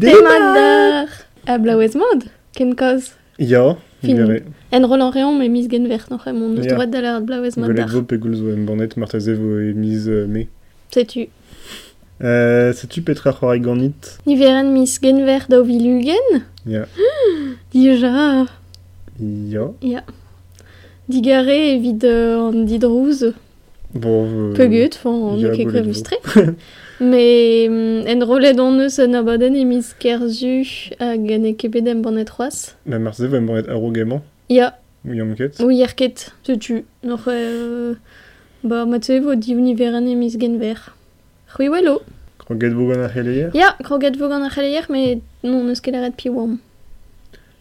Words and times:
Demadar 0.00 1.08
a 1.46 1.58
blauez 1.58 1.94
mod, 1.98 2.24
ken 2.56 2.74
koz. 2.78 3.12
Fin. 4.00 4.16
gare. 4.16 4.42
En 4.72 4.86
Roland 4.86 5.10
Réon, 5.10 5.34
mais 5.36 5.48
mis 5.48 5.68
gen 5.68 5.86
vert, 5.88 6.10
noch 6.10 6.26
emon, 6.26 6.56
eus 6.56 6.66
droit 6.66 6.86
da 6.86 7.00
la 7.02 7.20
blauez 7.20 7.56
mod 7.60 7.74
dar. 7.76 7.88
vo 7.92 8.02
pegul 8.08 8.34
zo 8.38 8.48
em 8.54 8.64
bannet 8.64 8.96
martaze 8.96 9.34
vo 9.36 9.58
e 9.60 9.74
miz 9.76 10.06
me. 10.28 10.46
Sais-tu? 10.90 11.26
Euh, 12.22 12.72
Setu 12.76 13.00
petra 13.02 13.32
c'hoari 13.32 13.60
ganit 13.64 14.18
Ni 14.26 14.36
veren 14.36 14.72
mis 14.74 14.98
gen 15.00 15.22
vert 15.24 15.48
da 15.48 15.62
vilugen 15.64 16.42
Ya. 16.66 16.84
Dija, 17.72 18.46
Ja. 19.20 19.70
ja. 19.82 20.02
Digare 21.08 21.56
evit 21.74 22.04
an 22.04 22.64
didrouz, 22.66 23.24
Bon, 23.94 24.24
euh, 24.26 24.52
pegut, 24.54 24.94
fan, 24.94 25.36
ja, 25.40 25.48
ne 25.48 25.56
ket 25.56 25.66
golet 25.72 26.56
Mais 27.00 27.66
en 27.68 28.26
rolet 28.26 28.58
an 28.60 28.78
eus 28.78 28.98
an 29.00 29.14
abaden 29.14 29.54
e 29.56 29.64
mis 29.64 29.94
kerzu 29.98 30.62
hag 31.00 31.32
an 31.32 31.46
e 31.46 31.54
keped 31.54 31.88
em 31.88 32.02
banet 32.02 32.28
c'hoaz. 32.28 32.76
Na 32.84 32.98
marze 32.98 33.24
va 33.24 33.38
em 33.38 33.46
banet 33.46 34.22
Ya. 34.50 34.76
Oui, 35.04 35.20
am 35.20 35.34
ket 35.34 35.60
Oui, 35.60 35.82
ar 35.82 35.94
ket, 35.94 36.34
te 36.44 36.52
tu. 36.52 36.84
Nor, 37.02 37.20
euh, 37.28 37.94
ba, 38.62 38.84
ma 38.84 38.98
te 38.98 39.18
vo 39.18 39.34
di 39.34 39.54
univeren 39.54 40.06
e 40.06 40.14
mis 40.14 40.36
genver. 40.36 40.92
Rui 41.56 41.70
welo. 41.70 42.02
Kroget 42.38 42.74
vo 42.74 42.88
gant 42.88 43.04
ar 43.04 43.16
Ya, 43.54 43.76
kroget 43.82 44.16
vo 44.18 44.28
gant 44.28 44.44
ar 44.44 44.90
mais 44.90 45.20
non 45.42 45.68
eus 45.70 45.80
ket 45.80 45.94
arret 45.94 46.16
pi 46.16 46.28
oam. 46.28 46.58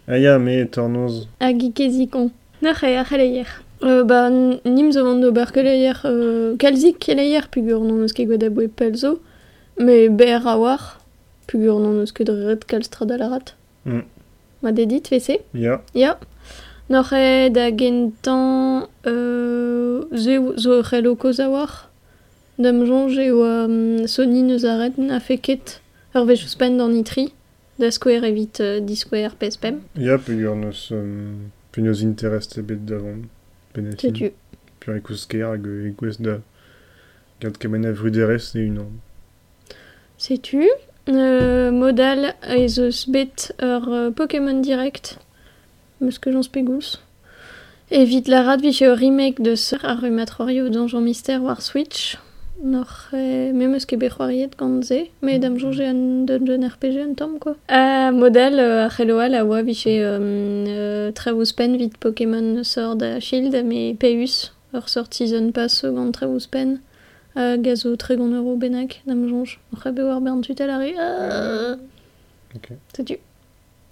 Ah 0.08 0.18
ya, 0.18 0.38
me 0.38 0.66
tornoz. 0.66 1.30
Hag 1.40 1.64
i 1.64 1.72
kezikon. 1.72 2.32
Nor, 2.62 2.84
ar 2.84 3.06
c'heleier. 3.06 3.48
Euh, 3.84 4.04
ba, 4.04 4.30
nimz 4.30 4.98
o 4.98 5.06
vant 5.06 5.22
do 5.22 5.32
euh, 5.32 6.58
kalzik 6.58 7.00
c'heleier, 7.00 7.48
pugur 7.50 7.86
non 7.86 8.04
eus 8.04 8.12
ket 8.12 8.28
gwa 8.28 8.38
da 8.38 8.50
boe 8.50 8.68
pelzo. 8.68 9.22
Mais 9.80 10.10
ber 10.10 10.46
a 10.46 10.58
war, 10.60 11.00
pugur 11.48 11.80
non 11.80 12.02
eus 12.02 12.12
ket 12.12 12.30
ret 12.30 12.66
kalstrad 12.68 13.12
a 13.12 13.18
la 13.18 13.30
rat. 13.30 13.56
Mm. 13.86 14.06
Ma 14.62 14.72
dedit 14.72 15.08
vese. 15.10 15.40
Ya. 15.54 15.82
Ja. 15.96 16.18
Noch 16.90 17.14
e 17.14 17.50
da 17.50 17.70
gentan 17.72 18.88
euh, 19.06 20.06
ze 20.16 20.40
zo 20.58 20.82
c'helo 20.84 21.16
koz 21.16 21.40
a 21.40 21.50
war. 21.50 21.90
Dam 22.58 22.86
jonge 22.86 23.22
eo 23.24 23.44
um, 23.46 24.08
Sony 24.08 24.42
neus 24.44 24.66
a 24.66 24.78
ret 24.78 24.98
a 24.98 25.20
feket 25.20 25.82
ur. 26.16 26.26
Da 27.80 27.92
skouer 27.92 28.24
evit 28.26 28.60
uh, 28.60 28.82
neus... 30.56 30.92
Um, 30.92 31.52
pe 31.72 31.82
neus 31.82 32.02
interest 32.02 32.58
e 32.58 32.62
bet 32.62 32.86
davon. 32.86 33.30
Benefin. 33.74 34.16
Sais-tu 34.16 34.34
Pur 34.80 34.96
e 34.96 35.02
kousker 35.02 35.46
hag 35.46 35.66
e 35.66 35.94
gwez 35.96 36.18
da... 36.20 36.42
Gant 37.40 37.58
kemen 37.58 37.86
a 37.86 37.94
vruderez 37.94 38.52
e 38.56 38.66
unan. 38.68 39.00
Sais-tu 40.20 40.68
euh, 41.08 41.72
Modal 41.72 42.36
eus 42.50 43.08
bet 43.08 43.54
ur 43.64 43.88
uh, 43.88 44.12
Pokémon 44.12 44.60
Direct. 44.60 45.18
Meus 46.02 46.20
que 46.20 46.30
j'en 46.30 46.44
spegous. 46.44 47.00
Evit 47.90 48.24
la 48.28 48.44
rat 48.44 48.58
vich 48.58 48.82
ur 48.82 48.98
remake 48.98 49.42
de 49.42 49.56
ce 49.56 49.78
ar 49.82 50.02
rumatrorio 50.02 50.68
Donjon 50.68 51.00
Mystère 51.00 51.42
war 51.42 51.62
Switch. 51.62 52.18
Noch 52.62 53.14
e... 53.14 53.54
Me 53.54 53.68
meus 53.68 53.86
ket 53.86 53.96
bec'hoariet 53.98 54.58
gant 54.60 54.84
ze. 54.84 55.10
Me 55.22 55.40
dam 55.40 55.56
jonge 55.58 55.88
an 55.88 56.26
Dungeon 56.26 56.68
RPG 56.68 57.00
an 57.00 57.16
tom, 57.16 57.40
quoi. 57.40 57.56
A 57.70 58.12
modal 58.12 58.60
euh, 58.60 58.84
ar 58.84 58.92
c'helloal 58.92 59.40
a 59.40 59.46
oa 59.46 59.64
vich 59.64 59.88
e 59.88 60.04
um, 60.04 60.68
euh, 60.68 61.14
trevous 61.14 61.54
pen 61.56 61.78
vit 61.78 61.96
Pokémon 61.98 62.66
Sword 62.66 63.02
a 63.04 63.22
Shield, 63.22 63.56
me 63.64 63.96
Peus. 63.96 64.52
Ur 64.76 64.90
sort 64.90 65.14
Season 65.14 65.54
Pass 65.54 65.86
gant 65.86 66.12
trevous 66.12 66.46
pen. 66.52 66.82
A 67.36 67.58
gazo 67.58 67.96
tregon 67.96 68.34
euro 68.34 68.56
benak, 68.58 69.02
dam 69.06 69.28
jonge. 69.28 69.58
Noch 69.72 69.86
e 69.86 69.92
war 70.04 70.22
bern 70.22 70.42
tutel 70.42 70.70
ari. 70.70 70.96
Ah. 70.98 71.78
Ok. 72.56 72.78
Sais-tu? 72.96 73.18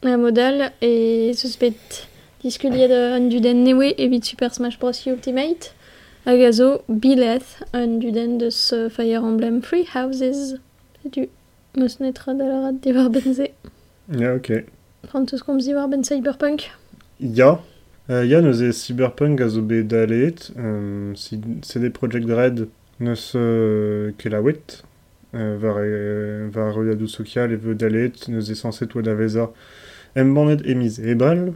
A 0.03 0.17
modal 0.17 0.71
e 0.81 1.33
suspect 1.33 2.07
diskuliet 2.43 2.91
an 2.91 3.29
duden 3.29 3.63
newe 3.63 3.93
evit 3.97 4.25
Super 4.25 4.49
Smash 4.49 4.79
Bros. 4.79 5.05
Ultimate. 5.07 5.71
A 6.25 6.35
gazo 6.35 6.81
bileth 6.89 7.61
an 7.73 7.99
duden 8.01 8.39
deus 8.39 8.73
euh, 8.73 8.89
Fire 8.89 9.23
Emblem 9.23 9.61
Free 9.61 9.85
Houses. 9.93 10.57
Sais-tu? 11.03 11.29
Meus 11.75 11.99
netra 11.99 12.33
da 12.33 12.45
la 12.45 12.59
rat 12.65 12.83
diwar 12.83 13.09
benze. 13.09 13.51
Ya, 14.09 14.33
ok. 14.33 14.65
Frantus 15.07 15.43
komz 15.43 15.65
diwar 15.67 15.87
ben 15.91 16.03
Cyberpunk. 16.03 16.71
Ya. 17.19 17.59
Euh, 18.09 18.25
ya 18.25 18.41
neus 18.41 18.61
e 18.61 18.71
Cyberpunk 18.73 19.41
a 19.41 19.47
zo 19.47 19.61
bet 19.61 19.83
dalet. 19.83 20.51
Um, 20.55 21.15
si 21.15 21.39
CD 21.61 21.89
Projekt 21.89 22.29
Red 22.29 22.67
euh, 23.01 24.11
kelawet. 24.17 24.83
Euh, 25.35 25.57
var, 25.59 25.83
e, 25.83 26.47
var 26.49 26.71
roiadou 26.73 27.07
sokial 27.07 27.51
e 27.51 27.57
veu 27.59 27.75
dalet 27.75 28.29
neus 28.31 28.49
e 28.49 28.55
sanset 28.55 28.95
oa 28.95 29.03
da 29.03 29.13
veza. 29.13 29.49
Em 30.15 30.33
bannet 30.33 30.63
e 30.65 30.75
miz 30.75 30.99
ebal. 30.99 31.53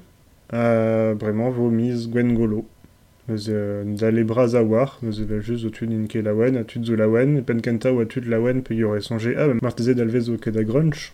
A 0.51 1.15
bremañ 1.15 1.53
vo 1.55 1.69
miz 1.71 2.07
Gwen 2.11 2.35
Golo. 2.35 2.65
Neus 3.27 3.47
e 3.47 3.83
dale 3.97 4.23
braz 4.23 4.55
a 4.55 4.61
war. 4.61 4.99
Neus 5.01 5.19
e 5.19 5.25
vel 5.25 5.41
just 5.41 5.65
o 5.65 5.69
tud 5.69 5.91
in 5.91 6.07
ket 6.07 6.25
lawen. 6.25 6.57
A 6.57 6.63
tud 6.63 6.85
zo 6.85 6.95
lawen. 6.95 7.37
E 7.39 7.41
pen 7.41 7.61
kenta 7.61 7.93
oa 7.93 8.05
tud 8.05 8.27
lawen 8.27 8.61
pe 8.61 8.75
yor 8.75 8.97
e 8.97 9.01
sonje. 9.01 9.33
Ah, 9.37 9.53
marteze 9.61 9.95
dalvez 9.95 10.29
o 10.29 10.37
ket 10.37 10.57
a 10.57 10.63
grunch. 10.63 11.13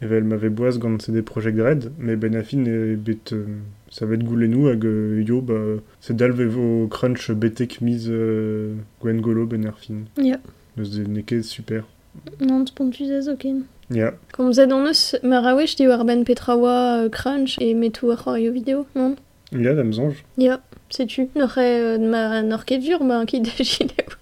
Evel 0.00 0.24
m'avait 0.24 0.50
boaz 0.50 0.78
gant 0.78 0.98
CD 1.02 1.22
Projekt 1.22 1.58
Red, 1.60 1.92
mais 1.98 2.14
ben 2.14 2.36
a 2.36 2.44
fin 2.44 2.64
e 2.64 2.94
bet 2.94 3.32
euh, 3.32 3.58
ça 3.90 4.06
va 4.06 4.14
être 4.14 4.24
goulenou 4.24 4.68
hag 4.68 4.84
euh, 4.84 5.22
yo 5.26 5.40
ba 5.40 5.54
c'est 6.00 6.16
dalve 6.16 6.42
vo 6.42 6.88
crunch 6.88 7.30
betek 7.30 7.80
miz 7.80 8.08
euh, 8.08 8.74
Gwen 9.00 9.20
Golo 9.20 9.46
ben 9.46 9.66
ar 9.66 9.78
fin. 9.78 10.04
Ya. 10.16 10.38
Neus 10.76 10.90
de 10.90 11.42
super. 11.42 11.84
Non, 12.40 12.66
spontus 12.66 13.28
oken. 13.28 13.64
Ya. 13.90 14.14
Komz 14.32 14.58
ed 14.58 14.72
an 14.72 14.86
eus, 14.86 15.16
ma 15.22 15.40
ra 15.40 15.54
wech 15.56 15.76
diwar 15.76 16.04
ben 16.04 16.24
Petrawa 16.24 17.04
euh, 17.04 17.08
Crunch 17.08 17.56
e 17.60 17.74
metou 17.74 18.10
ar 18.10 18.22
c'hoario 18.22 18.52
vidéo, 18.52 18.86
non? 18.94 19.16
Ya, 19.52 19.74
dam 19.74 19.92
zanj. 19.92 20.14
Ya, 20.36 20.60
sais-tu 20.90 21.30
N'or 21.34 21.56
e, 21.56 21.96
ma 21.98 22.42
n'or 22.42 22.66
ket 22.66 22.80
vur, 22.80 23.02
ma 23.02 23.24
da 23.24 23.40
gilev. 23.40 24.12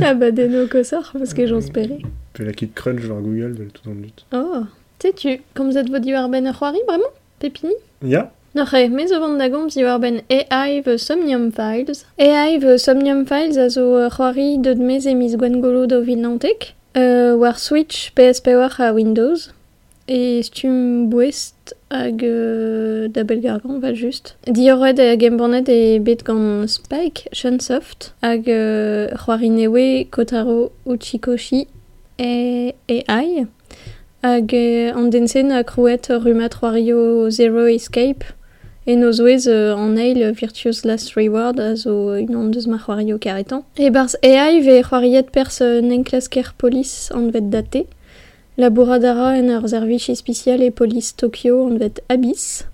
ah 0.00 0.14
bah 0.14 0.30
deno 0.30 0.66
kosor, 0.66 1.12
parce 1.12 1.32
que 1.32 1.46
j'en 1.46 1.62
spérais. 1.62 2.00
Pe 2.34 2.44
la 2.44 2.52
kit 2.52 2.68
crunch 2.74 3.00
var 3.00 3.22
Google 3.22 3.56
tout 3.72 3.88
an 3.88 3.94
dut. 3.94 4.26
Oh, 4.34 4.64
sais-tu 4.98 5.40
Comme 5.54 5.70
vous 5.70 5.78
êtes 5.78 5.90
diwar 5.90 6.28
ben 6.28 6.46
ar 6.46 6.58
c'hoari, 6.58 6.80
vraiment? 6.86 7.12
Pépini? 7.38 7.72
Ya. 8.02 8.20
N'or 8.20 8.35
e, 8.72 8.88
mez 8.88 9.12
o 9.12 9.20
vant 9.20 9.38
da 9.38 9.48
gomz 9.48 9.74
diwar 9.74 10.00
ben 10.00 10.22
the 10.28 10.96
Somnium 10.98 11.52
Files. 11.52 12.06
The 12.16 12.78
Somnium 12.78 13.26
Files 13.26 13.56
a 13.56 13.68
zo 13.68 13.96
ar 13.96 14.10
c'hoari 14.10 14.58
deud 14.62 14.78
mez 14.78 15.06
e 15.06 15.14
miz 15.14 15.36
Gwen 15.36 15.60
Golo 15.60 15.86
do 15.86 16.00
vil 16.00 16.18
nantek. 16.18 16.74
Euh, 16.96 17.36
war 17.36 17.58
Switch, 17.58 18.12
PSP 18.14 18.56
war 18.56 18.70
a 18.78 18.94
Windows. 18.94 19.50
E 20.08 20.40
stum 20.42 21.10
bouest 21.10 21.74
hag 21.90 22.22
euh, 22.22 23.08
da 23.08 23.24
belgargan, 23.24 23.80
va 23.80 23.92
just. 23.92 24.36
Dioret 24.46 24.98
a 25.00 25.16
gembornet 25.16 25.68
e 25.68 25.98
bet 25.98 26.24
gant 26.24 26.68
Spike, 26.68 27.28
Shunsoft, 27.32 28.14
hag 28.22 28.48
euh, 28.48 29.08
newe 29.50 30.06
Kotaro 30.10 30.70
Uchikoshi 30.86 31.66
e 32.18 32.72
AI. 32.88 33.46
Hag 34.22 34.54
euh, 34.54 34.94
an 34.94 35.10
densen 35.10 35.50
a 35.50 35.64
krouet 35.64 36.08
rumat 36.08 36.54
c'hoario 36.54 37.28
Zero 37.30 37.66
Escape. 37.66 38.24
E 38.88 38.94
no 38.94 39.10
zouez 39.10 39.48
euh, 39.48 39.74
an 39.74 39.96
eil 39.96 40.32
Virtuous 40.32 40.84
Last 40.84 41.14
Reward 41.14 41.58
a 41.58 41.74
zo 41.74 42.14
unan 42.14 42.52
deus 42.52 42.68
ma 42.68 42.78
c'hoario 42.78 43.18
karetan. 43.18 43.64
E 43.76 43.90
barz 43.90 44.14
AI 44.22 44.60
ve 44.60 44.80
c'hoariet 44.82 45.26
euh, 45.60 45.80
nenklasker 45.80 46.54
polis 46.56 47.10
an 47.12 47.30
vet 47.30 47.50
date. 47.50 47.88
Laboradara 48.56 49.36
en 49.36 49.48
ur 49.50 49.66
zervich 49.66 50.08
especial 50.08 50.62
e 50.62 50.70
polis 50.70 51.16
Tokyo 51.16 51.66
an 51.66 51.78
vet 51.78 52.00
Abyss. 52.08 52.64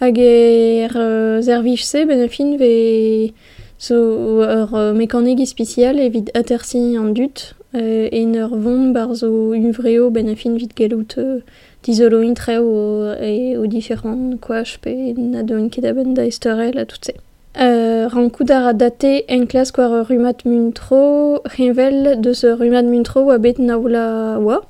Hag 0.00 0.18
er 0.18 0.96
euh, 0.96 1.42
zervich 1.42 1.84
se 1.84 2.06
ben 2.06 2.24
a 2.24 2.28
fin 2.28 2.56
ve 2.56 3.34
zo 3.78 3.94
ur 3.94 4.74
euh, 4.74 4.94
mekanik 4.94 5.40
especial 5.40 6.00
evit 6.00 6.30
atersi 6.34 6.96
an 6.96 7.12
dut. 7.12 7.54
Euh, 7.74 8.08
en 8.12 8.34
ur 8.34 8.56
vont 8.56 8.90
bar 8.90 9.14
zo 9.14 9.52
uvreo 9.52 10.10
ben 10.10 10.28
a 10.30 10.34
fin 10.34 10.56
vit 10.56 10.74
galout 10.74 11.18
euh, 11.18 11.40
dizolo 11.82 12.22
intre 12.22 12.58
o, 12.58 13.14
e, 13.20 13.56
o 13.58 13.66
diferent 13.66 14.40
koach 14.40 14.78
pe 14.80 15.14
na 15.16 15.42
doin 15.42 15.68
ket 15.70 15.84
aben 15.84 16.14
da 16.14 16.26
esterel 16.26 16.78
a 16.78 16.84
tout. 16.84 17.10
Euh, 17.58 18.08
a 18.08 18.72
date 18.72 19.24
en 19.28 19.46
klas 19.46 19.72
kwar 19.72 19.90
ur 19.90 20.06
rumat 20.08 20.44
muntro, 20.44 21.40
revel 21.58 22.20
deus 22.20 22.44
ur 22.44 22.58
rumat 22.58 22.84
muntro 22.84 23.30
a 23.30 23.38
bet 23.38 23.58
naoula 23.58 24.38
oa. 24.38 24.60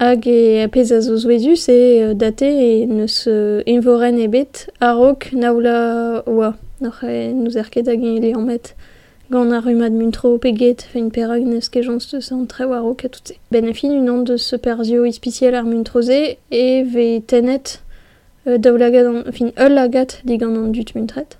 Hag 0.00 0.26
e 0.26 0.64
apez 0.64 0.90
a 0.92 1.00
zo 1.00 1.16
zouezus 1.16 1.68
e 1.68 2.02
euh, 2.02 2.14
date 2.14 2.42
e 2.42 2.86
neus 2.86 3.26
euh, 3.28 3.62
envoren 3.66 4.18
e 4.18 4.26
bet 4.28 4.68
a-raok 4.80 5.32
naoula 5.32 6.22
oa. 6.26 6.56
Noc'h 6.80 7.04
e 7.04 7.32
nous 7.32 7.56
er 7.56 7.70
ket 7.70 7.86
hag 7.86 8.02
e 8.02 8.32
gant 9.30 9.52
a 9.52 9.60
rumat 9.60 9.90
muntro 9.90 10.38
peget 10.38 10.82
fin 10.92 11.10
perag 11.10 11.42
neus 11.46 11.68
ket 11.68 11.84
jans 11.84 12.06
tre 12.46 12.64
war-raok 12.64 13.04
a 13.04 13.08
tout 13.08 13.30
se. 13.32 13.38
Ben 13.50 13.68
a 13.68 13.72
fin 13.72 13.92
unan 13.92 14.24
deus 14.24 14.42
se 14.42 14.56
ar 15.54 15.64
e 16.50 16.82
ve 16.82 17.20
tenet 17.26 17.80
euh, 18.46 18.58
fin 19.32 19.52
ul 19.64 19.72
lagat 19.74 20.22
dut 20.24 20.94
muntret. 20.94 21.38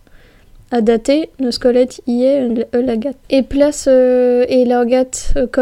a 0.70 0.80
daté 0.80 1.30
neus 1.38 1.58
kollet 1.58 2.00
ie 2.06 2.32
e 2.72 2.80
lagat. 2.82 3.16
E 3.30 3.42
plas 3.42 3.86
euh, 3.88 4.44
e 4.48 4.64
euh, 5.36 5.54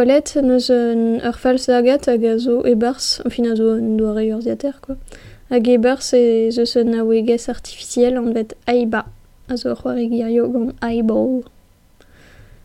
un 0.42 1.18
ur 1.28 1.38
fals 1.38 1.68
lagat 1.68 2.08
hag 2.08 2.24
a 2.24 2.38
e 2.64 2.74
bars, 2.74 3.22
fin 3.28 3.46
a 3.46 3.54
zo 3.54 3.76
un 3.76 3.96
doare 3.96 4.24
ur 4.32 4.40
ziater, 4.40 4.80
quoi. 4.80 4.96
Hag 5.50 5.68
e 5.68 5.78
bars 5.78 6.14
e 6.14 6.50
zeus 6.50 6.76
un 6.76 8.32
vet 8.32 8.56
aiba. 8.66 9.04
A 9.48 9.56
zo 9.56 9.74
girio 10.08 10.48
gant. 10.48 11.44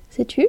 Sais-tu? 0.10 0.48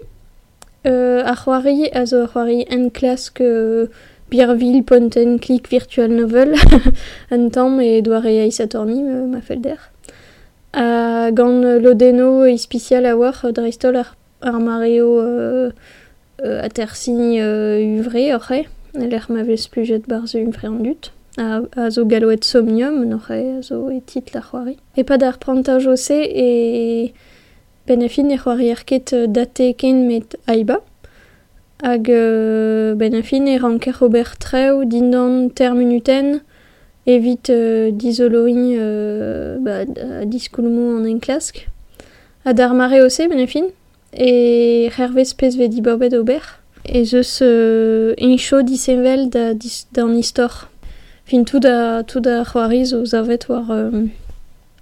Euh, 0.86 1.34
c'hoari 1.34 2.66
en 2.70 2.88
klas 2.88 3.30
que 3.32 3.90
Birville 4.30 4.84
point 4.84 5.10
and 5.16 5.38
click 5.38 5.68
virtual 5.68 6.08
novel 6.08 6.54
un 7.32 7.48
tamm 7.50 7.80
e 7.80 8.00
doare 8.00 8.30
eiz 8.44 8.60
atorni 8.60 9.02
ma 9.02 9.40
felder. 9.40 9.78
A 10.72 11.30
gant 11.32 11.64
lodeno 11.82 12.46
spécial 12.56 13.06
a 13.06 13.16
war 13.16 13.34
dreistol 13.52 13.96
ar, 13.96 14.14
ar 14.40 14.60
mareo 14.60 15.18
euh, 15.18 15.70
euh, 16.44 16.62
a 16.62 16.68
tersi 16.68 17.40
euh, 17.40 17.98
uvre 17.98 18.34
orre, 18.36 18.62
l'er 18.94 19.26
ma 19.30 19.42
vez 19.42 19.66
plujet 19.68 20.02
barz 20.06 20.34
uvre 20.34 20.64
an 20.64 20.78
dut. 20.78 21.10
A 21.38 21.90
zo 21.90 22.04
galoet 22.06 22.44
somnium, 22.44 23.04
n'orre 23.04 23.58
a 23.58 23.62
zo 23.62 23.90
e 23.90 24.00
tit 24.00 24.32
la 24.32 24.42
c'hoari. 24.42 24.76
E 24.96 25.02
pad 25.02 25.24
ar 25.26 25.38
prantaj 25.42 25.90
ose 27.88 27.93
e 27.93 27.97
ben 27.97 28.03
a 28.03 28.09
fin 28.09 28.31
e 28.31 28.37
c'hoari 28.37 28.71
ar 28.71 28.85
ket 28.85 29.15
date 29.29 29.75
ken 29.77 30.09
aiba. 30.47 30.81
Hag 31.82 32.11
euh, 32.11 32.94
ben 32.94 33.15
a 33.15 33.23
fin 33.23 33.47
e 33.47 33.59
ranker 33.59 34.03
ober 34.03 34.37
treo 34.38 34.85
dindan 34.85 35.49
terminuten 35.49 36.41
evit 37.06 37.50
euh, 37.50 37.91
euh, 38.79 39.59
ba, 39.59 39.85
diskoulmou 40.25 40.99
an 40.99 41.05
en 41.06 41.19
klask. 41.19 41.69
A 42.44 42.53
dar 42.53 42.75
mare 42.75 43.03
ose, 43.03 43.29
ben 43.29 43.47
fin, 43.47 43.67
e 44.12 44.88
c'hervez 44.91 45.35
pez 45.37 45.56
bobet 45.81 46.15
ober. 46.15 46.41
E 46.88 47.05
zeus 47.05 47.41
euh, 47.43 48.15
disenvel 48.62 49.29
da. 49.31 49.55
Fin 51.25 51.44
tout 51.44 51.61
da, 51.61 52.03
tout 52.03 52.21
da 52.21 52.44
zo 52.85 53.05
zavet 53.05 53.47
war, 53.49 53.71
euh, 53.71 54.09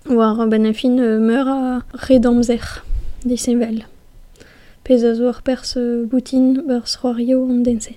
war 0.08 0.46
ben 0.46 0.64
euh, 0.64 1.80
disenvel. 3.28 3.84
Pez 4.84 5.04
a 5.04 5.14
zo 5.14 5.28
ar 5.28 5.42
pers 5.42 5.76
euh, 5.76 6.04
boutin 6.06 6.64
bar 6.66 6.84
c'hoario 6.86 7.44
an 7.44 7.62
dense. 7.62 7.92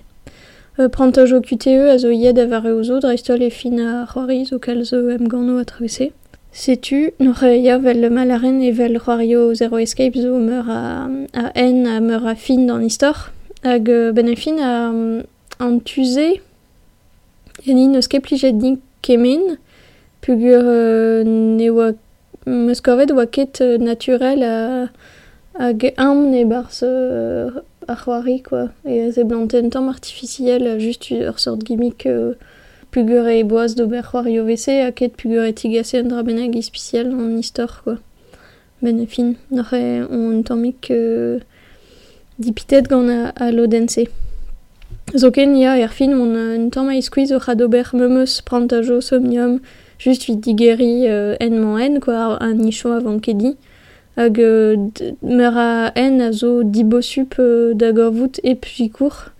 Euh, 0.78 0.88
prantaj 0.88 1.32
o 1.32 1.40
QTE 1.40 1.90
a 1.90 1.98
zo 1.98 2.10
yed 2.10 2.38
a 2.38 2.46
vare 2.46 2.72
o 2.72 2.82
zo 2.82 3.00
dreistol 3.00 3.42
e 3.42 3.50
fin 3.50 3.80
a 3.80 4.06
c'hoari 4.06 4.44
zo 4.44 4.58
kal 4.58 4.84
zo 4.84 5.08
em 5.10 5.26
gano 5.28 5.58
a 5.58 5.64
travese. 5.64 6.12
Setu, 6.52 7.12
n'ore 7.18 7.56
ya 7.64 7.78
vel 7.78 8.00
le 8.00 8.10
malaren 8.10 8.60
e 8.60 8.72
vel 8.72 8.98
c'hoario 9.00 9.54
Zero 9.54 9.78
Escape 9.78 10.20
zo 10.20 10.38
meur 10.38 10.68
a, 10.68 11.08
a 11.32 11.50
en 11.56 11.86
a 11.86 12.00
meur 12.00 12.26
a 12.26 12.34
fin 12.34 12.66
dan 12.66 12.84
istor. 12.84 13.32
Hag 13.64 13.88
euh, 13.88 14.12
ben 14.12 14.28
a 14.28 14.36
fin 14.36 14.58
a 14.60 14.92
an 15.58 15.78
tuze 15.80 16.40
en 17.66 17.78
in 17.78 17.94
eus 17.94 18.08
ket 18.08 18.24
din 18.58 18.80
kemen 19.02 19.56
pugur 20.20 20.64
euh, 20.64 21.22
ne 21.24 21.68
oa 21.70 21.92
meus 22.46 22.80
kovet 22.80 23.10
oa 23.12 23.26
ket 23.26 23.60
euh, 23.60 23.78
naturel 23.78 24.42
a 24.42 24.88
hag 25.58 25.92
am 25.96 26.30
ne 26.30 26.44
bars 26.44 26.82
euh, 26.82 27.50
a 27.88 27.96
c'hoari, 27.96 28.42
quoi. 28.42 28.70
E 28.84 29.00
a 29.06 29.10
ze 29.10 29.24
blanten 29.24 29.70
tamm 29.70 29.88
artificiel, 29.88 30.78
just 30.78 31.10
ur 31.10 31.38
sort 31.38 31.62
gimmick 31.64 32.06
euh, 32.06 32.34
pugur 32.90 33.28
e 33.28 33.42
boaz 33.42 33.74
d'ober 33.74 34.02
c'hoari 34.02 34.38
o 34.40 34.44
vese, 34.44 34.80
a 34.86 34.92
ket 34.92 35.16
pugur 35.16 35.44
e 35.44 35.52
tigase 35.52 36.00
un 36.00 36.08
dra 36.08 36.22
benag 36.22 36.56
ispiciel 36.56 37.12
an 37.12 37.38
istor, 37.38 37.82
quoi. 37.84 37.98
Ben 38.82 39.00
e 39.00 39.06
fin, 39.06 39.34
n'ore 39.50 40.08
on 40.10 40.42
tammik 40.42 40.90
euh, 40.90 41.38
dipitet 42.38 42.88
gant 42.88 43.08
a, 43.08 43.32
a 43.36 43.52
lodense. 43.52 44.08
Zo 45.14 45.30
ken 45.30 45.56
ya 45.56 45.76
er 45.76 45.92
fin, 45.92 46.14
on 46.14 46.34
un 46.34 46.70
tamm 46.70 46.88
a 46.88 47.00
squeeze 47.00 47.32
o 47.32 47.38
c'had 47.38 47.60
ober 47.62 47.92
memeus 47.94 48.40
prantajo 48.42 49.00
somnium, 49.00 49.60
just 49.98 50.24
vid 50.24 50.40
digeri 50.40 51.08
euh, 51.08 51.36
en 51.40 51.50
man 51.50 51.96
en, 51.96 52.00
quoi, 52.00 52.38
an 52.40 52.54
nicho 52.54 52.90
avant 52.90 53.18
kedi. 53.18 53.56
Hag 54.16 54.38
meur 55.22 55.56
a 55.56 55.92
en 55.96 56.20
a 56.20 56.32
zo 56.32 56.62
dibosup 56.62 57.38
euh, 57.38 57.74
da 57.74 57.92
gorvout 57.92 58.40
e 58.44 58.54
pjikour 58.54 59.32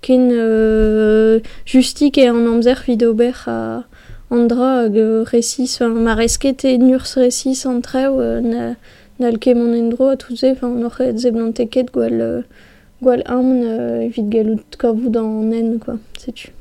ken 0.00 0.30
euh, 0.32 1.40
justik 1.66 2.18
e 2.18 2.28
an 2.30 2.46
amzer 2.46 2.78
vid 2.86 3.02
ober 3.02 3.34
a 3.46 3.84
an 4.30 4.46
dra 4.46 4.84
hag 4.84 4.96
euh, 4.96 5.24
resis, 5.26 5.76
enfin, 5.80 5.88
ma 5.88 6.14
resket 6.14 6.64
e 6.64 6.76
nurs 6.78 7.16
resis 7.16 7.66
an 7.66 7.80
treo 7.80 8.20
euh, 8.20 8.40
na, 8.40 8.74
nal 9.18 9.38
ket 9.38 9.58
mon 9.58 9.74
endro 9.74 10.12
a 10.12 10.16
touze, 10.16 10.44
enfin, 10.52 10.70
nor 10.70 11.00
e 11.00 11.10
zeblante 11.18 11.66
ket 11.68 11.90
gwal, 11.90 12.20
euh, 12.20 12.42
gwal 13.02 13.26
amn 13.26 13.64
euh, 13.66 14.06
evit 14.06 14.30
galout 14.30 14.78
korvout 14.78 15.18
an 15.18 15.50
en, 15.50 15.78
quoi, 15.82 15.98
setu. 16.18 16.52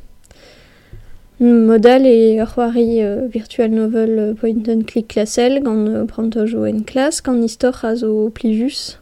Modal 1.39 2.05
e 2.05 2.35
ur 2.41 2.47
c'hoari 2.47 3.01
euh, 3.01 3.27
virtual 3.31 3.71
novel 3.71 4.19
euh, 4.19 4.33
point 4.33 4.61
and 4.67 4.83
click 4.85 5.07
klasel 5.07 5.63
gant 5.63 5.87
euh, 5.87 6.03
prantaj 6.03 6.53
o 6.53 6.65
en 6.65 6.81
klas 6.83 7.21
gant 7.23 7.41
istor 7.41 7.85
a 7.85 7.95
zo 7.95 8.29
plijus. 8.29 8.99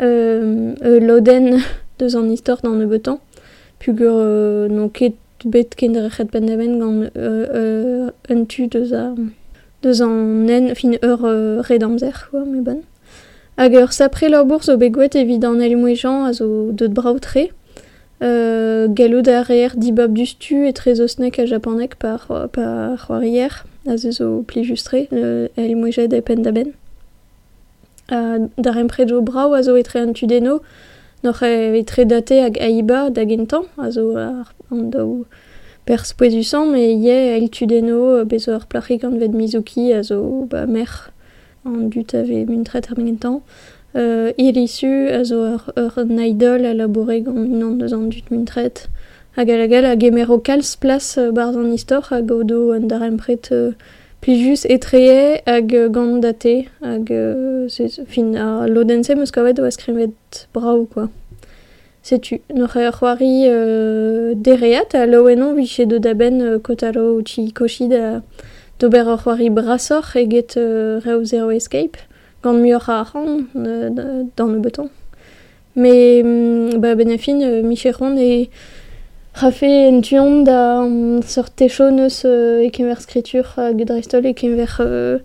Euh, 0.00 0.74
euh, 0.84 1.00
loden 1.00 1.58
deus 1.98 2.14
an 2.14 2.30
istor 2.30 2.58
d'an 2.62 2.78
betan. 2.86 3.18
Pugur 3.80 4.14
euh, 4.14 4.68
no 4.68 4.88
ket 4.88 5.16
bet 5.44 5.74
ken 5.74 5.94
drechet 5.98 6.30
pendaben 6.30 6.78
euh, 6.80 7.10
euh, 7.16 8.10
un 8.28 8.44
tu 8.44 8.68
deus 8.68 8.94
a 8.94 9.16
deus 9.82 10.00
an 10.00 10.46
fin 10.76 10.92
ur 11.02 11.24
euh, 11.24 11.60
redamzer, 11.60 12.28
quoi, 12.30 12.44
me 12.44 12.60
bon. 12.60 12.82
Hag 13.56 13.74
ur 13.74 13.92
sapre 13.92 14.30
lor 14.30 14.44
bourse 14.44 14.68
o 14.68 14.76
begouet 14.76 15.16
evit 15.16 15.44
an 15.44 15.58
elmouejan 15.58 16.26
a 16.26 16.32
zo 16.32 16.70
deud 16.70 16.94
braoutre. 16.94 17.50
Euh, 18.20 18.88
gallo 18.88 19.22
derrière 19.22 19.76
dibab 19.76 20.12
du 20.12 20.26
stu 20.26 20.66
et 20.66 20.72
très 20.72 21.00
osnek 21.00 21.38
a 21.38 21.46
japonek 21.46 21.94
par 21.94 22.48
par 22.50 23.06
c'hoarier 23.06 23.46
a 23.86 23.96
ze 23.96 24.10
zo 24.10 24.42
pli 24.42 24.64
justre 24.64 25.06
euh, 25.12 25.46
el 25.56 25.76
moujet 25.76 26.12
e 26.12 26.20
pen 26.20 26.42
da 26.42 26.50
ben 26.50 26.72
euh, 28.10 28.48
dar 28.58 28.76
emprejo 28.76 29.22
brao 29.22 29.52
a 29.52 29.62
zo 29.62 29.76
etre 29.76 30.00
an 30.00 30.14
tudeno 30.14 30.58
noc'h 31.22 31.44
e 31.44 31.78
etre 31.78 32.06
date 32.06 32.42
hag 32.42 32.58
aiba 32.58 33.10
da 33.10 33.24
gentan 33.24 33.62
a 33.78 33.92
zo 33.92 34.16
ar 34.16 34.52
an 34.72 34.90
daou 34.90 35.24
pers 35.86 36.12
poezusan 36.12 36.72
me 36.72 36.82
ie 36.90 37.36
el 37.38 37.48
tudeno 37.50 38.24
bezo 38.24 38.56
ar 38.58 38.66
plachik 38.66 39.04
an 39.04 39.20
vet 39.20 39.30
mizuki 39.30 39.92
a 39.94 40.02
zo 40.02 40.44
ba 40.50 40.66
mer 40.66 41.12
an 41.64 41.86
dut 41.88 42.14
ave 42.14 42.46
muntret 42.50 42.90
ar 42.90 42.98
gentan 42.98 43.42
euh, 43.96 44.32
irisu 44.38 45.08
a 45.12 45.24
zo 45.24 45.38
ur, 45.54 45.62
ur 45.76 46.04
naidol 46.06 46.66
a 46.66 46.74
labore 46.74 47.20
gant 47.24 47.36
unan 47.36 47.78
deus 47.78 47.92
an 47.92 48.08
dut 48.08 48.30
mintret. 48.30 48.88
Hag 49.36 49.50
ala 49.50 49.68
gal 49.68 49.84
a 49.84 49.96
gemero 49.96 50.38
kalz 50.38 50.76
plas 50.76 51.16
barz 51.32 51.56
an 51.56 51.72
istor 51.72 52.02
hag 52.10 52.30
o 52.30 52.42
do 52.42 52.72
an 52.72 52.88
dar 52.88 53.02
empret 53.02 53.52
euh, 53.52 53.72
plijus 54.20 54.64
etreie 54.66 55.40
hag 55.46 55.70
gant 55.94 56.20
date 56.20 56.68
hag 56.82 57.12
euh, 57.12 57.68
fin 58.06 58.34
a 58.34 58.66
lodense 58.66 59.14
meus 59.14 59.30
kavet 59.30 59.58
oa 59.58 59.70
skrivet 59.70 60.46
brau 60.52 60.84
quoi. 60.86 61.08
Setu, 62.08 62.38
n'oc'h 62.54 62.76
eo 62.80 62.92
c'hoari 62.94 63.44
euh, 63.50 64.32
dereat 64.34 64.94
a 64.94 65.04
loenon 65.04 65.54
vise 65.54 65.84
de 65.84 65.98
daben 65.98 66.40
euh, 66.40 66.58
kotaro 66.58 67.18
uchi 67.18 67.52
koshid 67.52 67.92
a 67.92 68.22
dober 68.78 69.04
ur 69.12 69.18
c'hoari 69.20 69.50
brasoc'h 69.50 70.16
eget 70.16 70.56
euh, 70.56 71.00
reo 71.04 71.24
zero 71.24 71.50
escape. 71.50 71.98
Gant 72.42 72.54
muur 72.54 72.88
a 72.88 73.02
ran 73.02 73.38
euh, 73.56 74.22
dans 74.36 74.46
le 74.46 74.58
beton. 74.58 74.90
Mais 75.76 76.22
mm, 76.24 76.78
bah, 76.78 76.94
ben 76.94 77.10
a 77.10 77.18
fin, 77.18 77.40
euh, 77.40 77.62
Micheron 77.62 78.16
e 78.18 78.48
rafe 79.34 79.62
en 79.62 80.00
tuon 80.00 80.42
da 80.42 80.82
um, 80.82 81.22
sort 81.22 81.50
techo 81.54 81.90
neus 81.90 82.24
euh, 82.24 82.64
e 82.66 82.70
kemer 82.74 82.98
skritur 83.00 83.46
hag 83.56 83.84
dreistol 83.86 84.26
e 84.26 84.32
kemer 84.34 84.74
euh, 84.80 85.20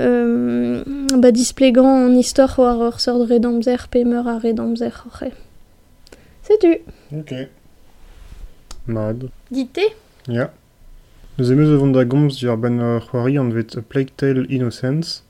euh, 0.00 0.82
ba 1.16 1.30
displegan 1.32 1.88
an 1.88 2.18
istor 2.20 2.58
war 2.58 2.82
ur 2.84 3.00
sort 3.00 3.24
redamzer 3.30 3.88
pe 3.90 4.04
meur 4.04 4.28
a 4.28 4.36
redamzer 4.38 4.92
oc'he. 5.08 5.32
Setu. 6.42 6.76
Ok. 7.16 7.32
Mad. 8.86 9.30
Dite 9.50 9.88
Ja. 10.28 10.50
Eus 11.38 11.50
emeus 11.50 11.72
o 11.72 11.78
vont 11.80 11.96
da 11.96 12.04
gomz 12.04 12.36
dir 12.36 12.56
ben 12.56 12.78
ur 12.80 13.00
c'hoari 13.08 13.38
an 13.38 13.48
vet 13.50 13.78
A 13.78 13.82
Plague 13.82 14.12
Tale 14.16 14.44
Innocence. 14.50 15.23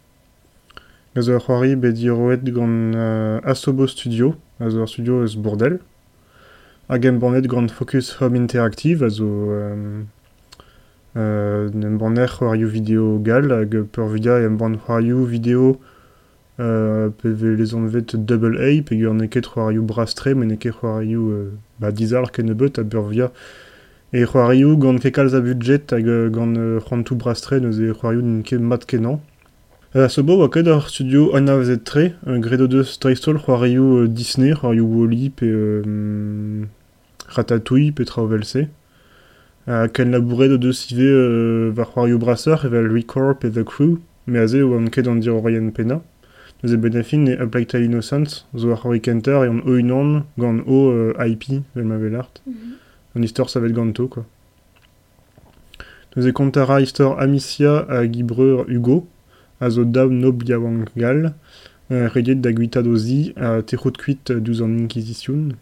Ur 1.16 1.22
c'hoari 1.22 1.76
bet 1.76 1.94
dir 1.94 2.18
oet 2.18 2.42
gant 2.42 2.92
uh, 2.92 3.38
Asobo 3.44 3.86
Studio, 3.86 4.34
a 4.58 4.68
zo 4.68 4.80
ur 4.82 4.88
studio 4.88 5.20
eus 5.22 5.36
bordel. 5.36 5.78
Hag 6.88 7.06
em 7.06 7.20
banet 7.22 7.46
gant 7.46 7.70
Focus 7.70 8.16
Home 8.20 8.34
Interactive, 8.34 9.04
a 9.04 9.08
zo 9.08 9.24
um, 9.24 10.06
uh, 11.14 11.70
em 11.70 11.94
baner 12.02 12.26
c'hoarioù 12.26 12.66
video 12.66 13.20
gal, 13.22 13.52
hag 13.52 13.84
peur 13.92 14.08
vidia 14.10 14.40
em 14.42 14.56
ban 14.58 14.74
c'hoarioù 14.74 15.22
video 15.24 15.78
uh, 16.58 17.10
pe 17.22 17.30
ve 17.30 17.54
les 17.54 17.76
an 17.76 17.86
vet 17.86 18.16
double 18.16 18.58
A, 18.58 18.82
pe 18.82 18.98
gur 18.98 19.14
ne 19.14 19.28
ket 19.28 19.46
c'hoarioù 19.46 19.86
brastre, 19.86 20.34
men 20.34 20.48
ne 20.50 20.56
ket 20.56 20.74
c'hoarioù 20.80 21.28
uh, 21.30 21.52
ba 21.78 21.92
dizar 21.92 22.26
ken 22.32 22.50
e 22.50 22.54
beut 22.54 22.80
a 22.80 22.82
peur 22.82 23.06
via 23.06 23.30
E 24.12 24.26
c'hoarioù 24.26 24.76
gant 24.82 24.98
ket 24.98 25.14
kalz 25.14 25.34
a 25.34 25.40
budget 25.40 25.94
hag 25.94 26.10
gant 26.34 26.58
uh, 26.58 26.82
c'hantou 26.82 27.14
brastre 27.14 27.60
neus 27.60 27.78
e 27.78 27.94
c'hoarioù 27.94 28.26
n'in 28.26 28.42
ket 28.42 28.58
mat 28.58 28.82
kenan. 28.84 29.20
Uh, 29.94 30.08
sobo 30.08 30.34
wa 30.40 30.48
ket 30.50 30.66
ar 30.66 30.88
studio 30.90 31.36
Anna 31.38 31.54
VZ3, 31.54 32.14
uh, 32.26 32.38
gredo 32.42 32.66
deus 32.66 32.96
dreistol 32.98 33.36
c'hoarioù 33.38 34.00
uh, 34.00 34.08
Disney, 34.08 34.50
c'hoarioù 34.50 34.88
Wall-E 34.90 35.28
pe 35.30 35.46
uh, 35.46 36.66
Ratatouille 37.36 37.92
pe 37.92 38.02
traovel-se. 38.02 38.64
Uh, 39.68 39.86
ken 39.94 40.10
labouret 40.10 40.50
o 40.50 40.58
deus 40.58 40.80
ive 40.90 41.06
uh, 41.12 41.70
var 41.78 41.92
c'hoarioù 41.92 42.18
Brasseur 42.18 42.66
evel 42.66 42.90
Recorp 42.90 43.46
e 43.46 43.52
The 43.52 43.62
Crew, 43.62 44.00
me 44.26 44.42
aze 44.42 44.64
o 44.66 44.74
an 44.74 44.90
ket 44.90 45.06
an 45.06 45.22
dir 45.22 45.38
Ryan 45.38 45.70
Pena. 45.70 46.00
Neus 46.64 46.74
e 46.74 46.76
benefin 46.76 47.30
e 47.30 47.38
Applied 47.38 47.70
Tile 47.70 47.86
Innocence, 47.86 48.42
zo 48.50 48.74
ar 48.74 48.82
c'hoari 48.82 48.98
kenter 48.98 49.46
e 49.46 49.46
an 49.46 49.62
o 49.62 49.78
unan 49.78 50.24
gant 50.34 50.66
o 50.66 50.90
uh, 50.90 51.22
IP, 51.22 51.62
vel 51.76 51.86
ma 51.86 52.02
velart. 52.02 52.42
Mm 52.42 52.52
-hmm. 52.52 52.76
An 53.14 53.22
istor 53.22 53.46
savet 53.48 53.70
ganto, 53.70 54.08
quoi. 54.08 54.26
Neus 56.16 56.26
e 56.26 56.32
kontara 56.32 56.80
istor 56.80 57.22
Amicia 57.22 57.86
a 57.86 58.02
Gibreur 58.10 58.66
Hugo, 58.66 59.06
a 59.60 59.70
zo 59.70 59.84
dav 59.84 60.10
no 60.10 60.32
bliawangal, 60.32 61.34
uh, 61.90 62.08
redet 62.14 62.40
da 62.40 62.52
guitadozi 62.52 63.32
a 63.36 63.62
terot 63.62 63.96
kuit 63.98 64.32
duz 64.32 64.62
an 64.62 64.78
Inquisition. 64.78 65.56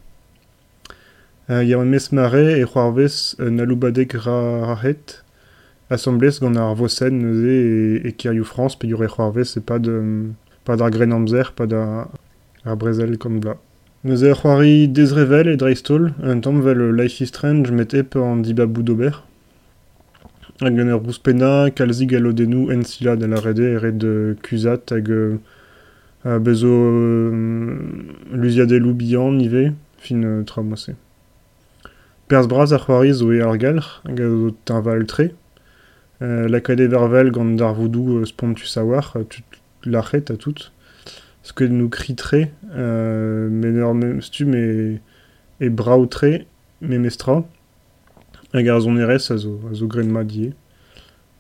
Uh, 1.49 1.63
ya 1.63 1.83
mes 1.85 2.13
mare 2.13 2.61
e 2.61 2.65
c'hoarvez 2.65 3.37
naloubadek 3.39 4.15
ra 4.25 4.67
rahet, 4.73 5.25
assemblez 5.91 6.41
gant 6.41 6.57
ar 6.57 6.75
vosen 6.75 7.19
neuze 7.19 7.57
e, 8.05 8.09
e 8.09 8.13
kirioù 8.13 8.45
France, 8.45 8.79
pe 8.79 8.87
yore 8.87 9.09
c'hoarvez 9.09 9.57
e 9.57 9.61
pa 9.61 9.79
de 9.79 10.33
pa 10.65 10.77
d'ar 10.77 10.91
gren 10.91 11.13
amzer, 11.13 11.53
pa 11.57 11.67
da 11.67 12.09
ar 12.65 12.77
brezel 12.77 13.19
bla. 13.19 13.59
Ar 14.05 14.63
dreistol, 15.57 16.13
un 16.23 16.41
tamm 16.41 16.61
vel 16.61 16.93
Life 16.93 17.21
is 17.21 17.29
Strange 17.29 17.71
met 17.71 17.95
ep 17.95 18.17
an 18.17 18.43
dibabou 18.43 18.83
d'ober. 18.83 19.23
Hag 20.63 21.03
bouspena, 21.03 21.71
kalzig 21.71 22.15
alo 22.15 22.33
denou 22.33 22.71
ensila 22.71 23.17
da 23.17 23.27
la 23.27 23.41
rede 23.41 23.75
eret 23.77 23.99
de 23.99 24.37
kuzat 24.43 24.91
hag 24.91 25.09
uh, 25.11 26.39
bezo 26.39 26.73
luziadelou 28.31 28.95
bihan 28.95 29.33
nive, 29.39 29.75
fin 29.99 30.23
uh, 30.23 30.45
tra 30.45 30.63
moase. 30.63 30.95
Pers 32.29 32.47
braz 32.47 32.73
ar 32.73 32.81
c'hoari 32.81 33.11
e 33.11 33.43
hag 33.43 33.65
a 33.65 34.29
zo 34.29 34.51
taval 34.65 35.07
tre. 35.07 35.33
Uh, 36.21 36.47
la 36.47 36.61
kade 36.61 36.87
vervel 36.89 37.33
gant 37.33 37.57
dar 37.57 37.75
voudou 37.75 38.23
a 38.23 39.25
tout 39.25 39.45
lachet 39.85 40.31
a 40.31 40.37
tout. 40.37 40.71
Ce 41.43 41.65
nou 41.65 41.89
kri 41.89 42.15
tre, 42.15 42.53
uh, 42.71 43.51
men 43.51 43.83
ur 43.83 44.23
stu 44.23 44.47
me 44.47 45.01
e 45.61 45.69
brao 45.69 46.07
tre, 46.07 46.47
me 46.81 46.99
mestra. 46.99 47.43
Hag 48.53 48.69
ar 48.69 48.81
zon 48.81 48.99
erez 49.01 49.31
a 49.31 49.37
zo, 49.37 49.59
a 49.71 49.75
zo 49.75 49.87
gren 49.87 50.11
ma 50.13 50.25
die. 50.25 50.53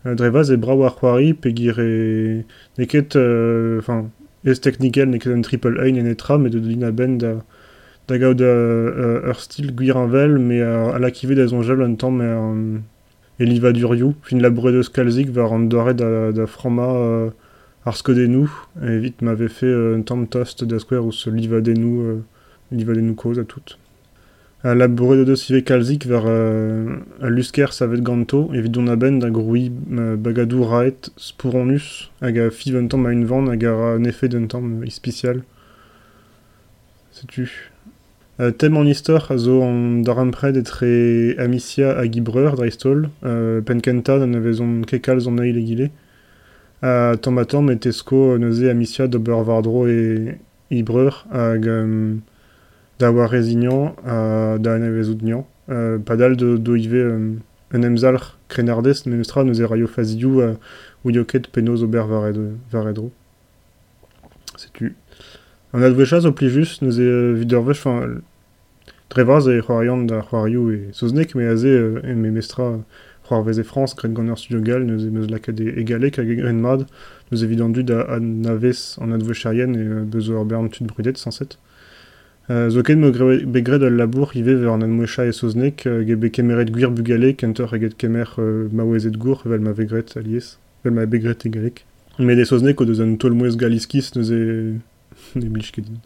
Uh, 0.04 0.14
drevaz 0.14 0.50
e 0.50 0.56
brao 0.56 0.82
ar 0.84 0.96
c'hoari 0.96 1.34
pe 1.34 1.52
gire 1.54 2.44
neket, 2.78 3.16
euh, 3.16 3.78
enfin, 3.78 4.10
ez 4.44 4.60
technikel 4.60 5.08
neket 5.08 5.32
an 5.32 5.42
triple 5.42 5.78
A 5.80 5.86
en 5.88 6.06
etra, 6.06 6.38
de 6.38 6.58
din 6.58 6.84
a 6.84 6.90
ben 6.90 7.18
da, 7.18 7.34
da 8.08 8.18
gaout 8.18 8.40
uh, 8.40 9.28
ur 9.28 9.38
stil 9.38 9.74
gwir 9.76 9.96
an 9.96 10.08
vel, 10.08 10.38
me 10.38 10.62
a, 10.62 10.94
a 10.96 10.98
la 10.98 11.10
kive 11.10 11.36
da 11.36 11.46
zon 11.46 11.62
jel 11.62 11.82
an 11.82 11.96
tamm 11.96 12.20
e, 12.20 12.32
e 13.38 13.44
liva 13.44 13.72
durioù, 13.72 14.14
fin 14.22 14.40
labouret 14.40 14.72
deus 14.72 14.88
kalzik 14.88 15.30
war 15.36 15.52
an 15.52 15.68
doare 15.68 15.94
da, 15.94 16.32
da 16.32 16.46
frama 16.46 16.88
uh, 16.88 17.30
ar 17.84 17.96
skodenou, 17.96 18.48
e 18.82 18.98
vit 18.98 19.22
m'ave 19.22 19.48
fait 19.48 19.70
uh, 19.70 19.94
un 19.98 20.02
tamm 20.02 20.26
tost 20.26 20.64
da 20.64 20.80
skwer 20.80 21.04
ou 21.04 21.12
se 21.12 21.30
liva 21.30 21.60
denou, 21.60 22.16
uh, 22.16 22.20
liva 22.72 22.94
denou 22.94 23.14
koz 23.14 23.38
a 23.38 23.44
tout. 23.44 23.76
A 24.64 24.74
labouret 24.74 25.24
de 25.24 25.34
ive 25.34 25.64
kalzik 25.64 26.06
war 26.06 26.24
uh, 26.24 27.00
a 27.20 27.28
lusker 27.28 27.72
savet 27.72 28.00
ganto, 28.00 28.52
evit 28.54 28.70
don 28.70 28.86
a 28.86 28.94
ben 28.96 29.18
da 29.18 29.28
groui 29.28 29.72
uh, 29.90 30.14
bagadou 30.16 30.62
raet 30.62 31.10
spouronus, 31.16 32.10
hag 32.20 32.38
a 32.38 32.50
fiv 32.50 32.76
un 32.78 32.86
tamm 32.86 33.06
a 33.06 33.10
un 33.10 33.24
van 33.24 33.50
hag 33.50 33.64
a 33.64 33.96
un 33.96 34.04
effet 34.04 34.28
d'un 34.28 34.46
tamm 34.46 34.84
ispicial. 34.84 35.42
Setu. 37.10 37.50
Uh, 38.38 38.52
tem 38.52 38.76
an 38.76 38.86
istor 38.86 39.26
a 39.30 39.36
zo 39.36 39.62
an 39.66 40.02
dar 40.06 40.22
ampred 40.22 40.56
etre 40.56 41.34
amicia 41.42 41.98
a 41.98 42.06
gibreur 42.06 42.54
dreistol, 42.54 43.10
penkenta 43.66 44.20
d'an 44.20 44.38
avezon 44.38 44.82
kekal 44.86 45.18
zon 45.20 45.42
eil 45.42 45.58
egile. 45.58 45.90
A 46.82 47.16
tamm 47.18 47.38
a 47.38 47.44
tamm 47.44 47.70
et 47.70 47.84
neuze 48.38 48.70
amicia 48.70 49.08
d'ober 49.08 49.42
vardro 49.42 49.88
e 49.88 50.38
gibreur 50.70 51.26
hag 51.32 51.66
d'avoir 53.02 53.28
résignant 53.28 53.96
à 54.06 54.58
d'un 54.58 54.78
résoudnian. 54.94 55.44
Euh, 55.70 55.98
pas 55.98 56.16
dalle 56.16 56.36
de 56.36 56.56
d'oive 56.56 57.40
un 57.72 57.82
emzalr 57.82 58.22
euh, 58.22 58.36
crenardes 58.48 58.94
menestra 59.06 59.42
nous 59.42 59.60
eraio 59.60 59.88
faziou 59.88 60.40
euh, 60.40 60.54
ou 61.04 61.10
yoket 61.10 61.48
penos 61.50 61.82
ober 61.82 62.04
varedro. 62.70 63.10
C'est 64.56 64.72
tu. 64.72 64.94
On 65.72 65.82
a 65.82 65.88
de 65.88 65.94
vechas 65.94 66.24
au 66.26 66.32
plus 66.32 66.50
juste 66.50 66.82
nous 66.82 67.00
e 67.00 67.32
vidervech 67.32 67.78
enfin 67.78 68.06
et 69.18 69.60
Huarian 69.66 69.98
da 70.04 70.24
Huariou 70.30 70.70
et 70.70 70.88
Soznek 70.92 71.34
mais 71.34 71.46
azé 71.46 71.72
et 72.04 72.14
mestra 72.14 72.78
Huarvez 73.28 73.58
et 73.58 73.64
France 73.64 73.96
Gren 73.96 74.36
Studio 74.36 74.60
Gal 74.62 74.84
nous 74.84 75.10
meus 75.10 75.26
lacad 75.26 75.60
égalé 75.60 76.12
qu'à 76.12 76.24
Gren 76.24 76.60
Mad 76.60 76.86
nous 77.32 77.42
évident 77.42 77.68
du 77.68 77.82
da 77.82 78.20
Naves 78.20 78.96
en 78.98 79.10
advecharienne 79.10 79.74
et 79.74 79.86
Bezorbern 80.06 80.68
Tud 80.70 80.86
Brudet 80.86 81.14
107. 81.16 81.58
Euh, 82.50 82.70
Zoken 82.70 83.00
begred 83.00 83.82
al 83.84 83.94
labour 83.94 84.34
ive 84.34 84.56
vers 84.58 84.72
an 84.72 84.82
anmoecha 84.82 85.24
e 85.24 85.32
soznek 85.32 85.86
euh, 85.86 86.02
ge 86.02 86.30
kemeret 86.30 86.72
gwir 86.74 86.90
bugale 86.90 87.34
kenter 87.38 87.70
eget 87.76 87.94
kemer 87.96 88.34
euh, 88.38 88.68
maouezet 88.72 89.16
gour 89.16 89.42
vel 89.46 89.60
ma 89.60 89.70
vegret 89.70 90.16
alies, 90.16 90.58
vel 90.82 90.92
ma 90.92 91.06
begret 91.06 91.46
egalek. 91.46 91.84
Met 92.18 92.38
e 92.42 92.44
soznek 92.44 92.80
o 92.80 92.84
deus 92.84 92.98
an 93.00 93.14
tolmouez 93.16 93.56
galiskis 93.56 94.10
neus 94.16 94.32
e... 94.34 94.40
ne 95.38 95.48
blij 95.54 95.70
ket 95.70 95.86
din. 95.86 96.02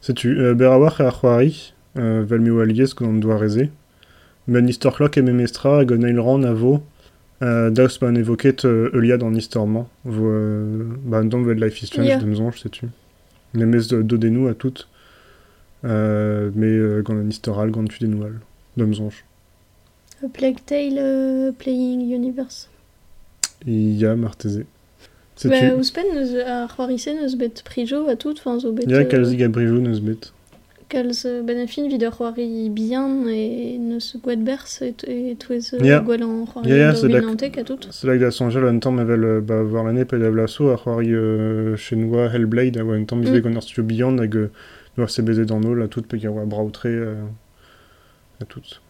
Setu, 0.00 0.32
euh, 0.38 0.54
ber 0.54 0.72
a 0.72 0.78
war 0.80 0.96
ar 1.00 1.12
c'hoari, 1.20 1.74
euh, 1.98 2.24
vel 2.24 2.40
meo 2.40 2.60
alies 2.64 2.96
gant 2.96 3.20
an 3.20 3.68
men 4.48 4.68
istor 4.68 4.94
klok 4.96 5.18
e 5.18 5.22
memestra 5.22 5.80
hag 5.80 5.92
an 5.92 6.08
eil 6.08 6.20
ran 6.24 6.44
a 6.48 6.54
euh, 6.56 7.70
daus 7.70 7.98
ban 8.00 8.16
evoket 8.16 8.64
vel 11.44 11.58
Life 11.60 11.82
is 11.82 11.88
Strange 11.88 12.08
yeah. 12.08 12.18
demzonj, 12.18 12.56
setu. 12.56 12.88
Nemez 13.54 13.88
do 13.88 14.16
denou 14.16 14.48
a 14.48 14.54
tout 14.54 14.86
mais 15.82 16.66
euh, 16.66 17.02
gant 17.02 17.16
an 17.16 17.28
istoral 17.28 17.70
gant 17.70 17.84
tu 17.84 17.98
denoual, 18.00 18.40
d'om 18.76 18.94
zonj. 18.94 19.24
A 20.24 20.28
Plague 20.28 20.64
Tale 20.66 20.98
uh, 20.98 21.52
Playing 21.52 22.00
Universe. 22.00 22.68
Ya, 23.66 24.16
marteze. 24.16 24.64
Ba, 25.44 25.76
ouspen 25.78 26.08
neus 26.14 26.34
ar 26.42 26.66
c'hoarise 26.72 27.14
neus 27.14 27.36
bet 27.38 27.62
prijo 27.62 28.08
a 28.10 28.16
tout, 28.16 28.40
fin 28.42 28.58
zo 28.58 28.72
bet... 28.72 28.90
Ya, 28.90 29.04
kalzig 29.04 29.42
a 29.46 29.48
prijo 29.48 29.78
neus 29.78 30.00
bet. 30.02 30.32
Kalz 30.90 31.22
ben 31.46 31.60
a 31.62 31.66
fin 31.70 31.86
vid 31.86 32.02
ar 32.02 32.14
c'hoari 32.16 32.66
bihan 32.74 33.28
e 33.30 33.78
neus 33.78 34.16
gwed 34.24 34.42
bers 34.42 34.80
et, 34.82 35.04
et 35.06 35.36
touez 35.38 35.70
yeah. 35.78 36.02
gwell 36.02 36.24
an 36.26 36.46
c'hoari 36.48 36.72
yeah, 36.72 36.90
yeah, 36.90 36.92
do 36.98 37.06
vinantek 37.06 37.58
a 37.58 37.62
tout. 37.62 37.86
C'est 37.92 38.08
là 38.08 38.16
que 38.16 38.22
da 38.22 38.32
sonjel 38.32 38.66
an 38.66 38.80
tamm 38.80 38.98
evel 38.98 39.40
ba, 39.40 39.62
war 39.62 39.84
l'année 39.84 40.04
pe 40.04 40.18
da 40.18 40.30
vlaso 40.30 40.70
ar 40.70 40.82
c'hoari 40.82 41.14
euh, 41.14 41.76
chenois 41.76 42.28
Hellblade 42.34 42.78
a 42.78 42.84
oa 42.84 42.96
un 42.96 43.04
tamm 43.04 43.22
mm. 43.22 43.38
gant 43.38 43.54
ar 43.54 43.62
studio 43.62 43.84
bihan 43.84 44.18
hag 44.18 44.48
euh, 44.98 45.02
doar 45.02 45.10
se 45.10 45.22
bezet 45.22 45.50
an 45.54 45.64
ol 45.64 45.82
a 45.82 45.88
tout 45.88 46.02
pe 46.02 46.18
oa 46.26 46.44
braoutre 46.44 46.86
euh, 46.86 47.24
a 48.40 48.44
tout. 48.44 48.80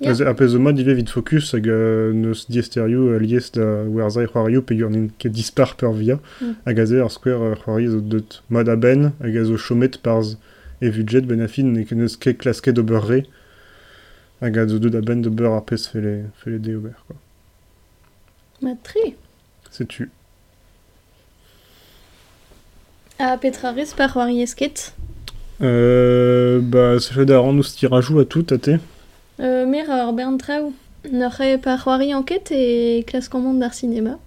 Yeah. 0.00 0.26
A 0.26 0.34
pez 0.34 0.56
o 0.56 0.58
mod 0.58 0.78
ive 0.82 0.96
vid 0.98 1.08
fokus 1.08 1.52
hag 1.54 1.68
euh, 1.70 2.12
neus 2.12 2.48
diesterioù 2.50 3.12
euh, 3.12 3.20
lies 3.22 3.52
da 3.54 3.84
werzai 3.86 4.26
c'hoarioù 4.26 4.64
pe 4.66 4.74
ur 4.74 4.90
ket 5.22 5.30
dispar 5.32 5.76
per 5.76 5.92
via 5.94 6.18
mm. 6.40 6.56
hag 6.66 6.80
a 6.82 6.86
ze 6.90 6.98
ar 7.00 7.12
skwer 7.14 7.54
c'hoari 7.62 7.86
zo 7.92 8.00
deut 8.00 8.42
mod 8.50 8.68
a 8.68 8.76
ben 8.76 9.12
hag 9.20 9.36
a 9.38 9.44
zo 9.44 9.56
chomet 9.56 10.00
parz 10.02 10.34
e 10.82 10.90
vudjet 10.90 11.28
ben 11.30 11.40
a 11.40 11.48
fin 11.48 11.70
ne 11.72 11.84
ket 11.86 11.96
neus 11.96 12.18
ket 12.18 12.42
klasket 12.42 12.78
ober 12.82 13.06
re 13.06 13.20
hag 14.42 14.58
a 14.58 14.66
zo 14.66 14.82
deut 14.82 14.98
a 14.98 15.00
ben 15.00 15.22
de 15.22 15.30
beur 15.30 15.54
ar 15.54 15.64
pez 15.64 15.86
fele, 15.86 16.28
fele 16.42 16.58
de 16.58 16.74
ober 16.74 16.98
quoi. 17.06 17.16
Ma 18.62 18.74
tri. 18.82 19.14
C'est 19.70 19.86
tu. 19.86 20.10
A 23.20 23.38
petra 23.38 23.70
res 23.70 23.94
par 23.94 24.12
c'hoari 24.12 24.42
esket 24.42 24.92
Euh, 25.62 26.60
bah, 26.60 26.98
se 26.98 27.20
da 27.24 27.38
ran 27.38 27.56
ouz 27.58 27.74
tirajoù 27.76 28.18
a 28.18 28.24
tout, 28.24 28.46
a 28.50 28.58
te 28.58 28.78
euh, 29.40 29.66
Mer 29.66 29.90
ar 29.90 30.12
bern 30.12 30.36
traoù. 30.36 30.72
N'ar 31.12 31.36
par 31.62 31.78
c'hoari 31.82 32.14
anket 32.14 32.50
e 32.50 33.02
klas 33.06 33.28
komand 33.28 33.62
ar 33.62 33.74
sinema. 33.74 34.18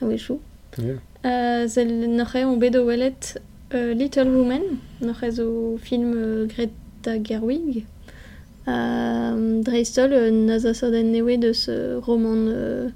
A 0.00 0.06
we 0.06 0.18
chou. 0.18 0.40
Yeah. 0.78 1.00
Euh, 1.24 1.66
zel 1.66 2.10
n'ar 2.10 2.34
on 2.44 2.56
bet 2.56 2.76
o 2.76 2.84
welet 2.84 3.40
euh, 3.74 3.94
Little 3.94 4.28
Woman, 4.28 4.62
n'ar 5.00 5.20
zo 5.30 5.78
film 5.82 6.12
euh, 6.16 6.46
Greta 6.46 7.22
Gerwig. 7.22 7.84
Euh, 8.68 9.62
Dreistol 9.62 10.12
euh, 10.12 10.30
naza 10.30 10.74
sodan 10.74 11.10
newe 11.10 11.36
de 11.38 11.52
ce 11.52 11.96
roman 11.96 12.46
euh, 12.46 12.90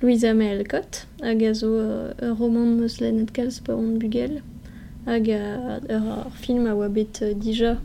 Louisa 0.00 0.32
May 0.32 0.56
Alcott, 0.56 1.06
hag 1.22 1.44
a 1.44 1.52
zo 1.52 1.74
euh, 1.74 2.12
roman 2.38 2.64
neus 2.64 3.00
lennet 3.00 3.30
kalz 3.32 3.60
on 3.68 3.98
bugel. 3.98 4.40
Hag 5.06 5.30
a, 5.30 5.80
ar 5.96 6.30
film 6.40 6.66
a 6.66 6.74
oa 6.74 6.88
bet 6.88 7.22
euh, 7.22 7.34
dija 7.34 7.78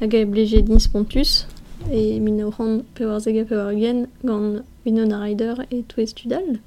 hag 0.00 0.14
a 0.14 0.24
bleje 0.24 0.62
din 0.62 0.78
spontus. 0.78 1.46
E 1.90 2.20
min 2.20 2.42
o 2.44 2.50
ran 2.50 2.82
pe 2.94 3.04
war 3.04 3.20
zeg 3.20 3.36
a 3.42 3.44
pe 3.44 3.56
war 3.56 3.74
gen 3.74 4.06
gant 4.22 4.62
Winona 4.84 5.20
Ryder 5.20 5.66
e 5.70 5.82
Toue 5.82 6.06
Studal. 6.06 6.60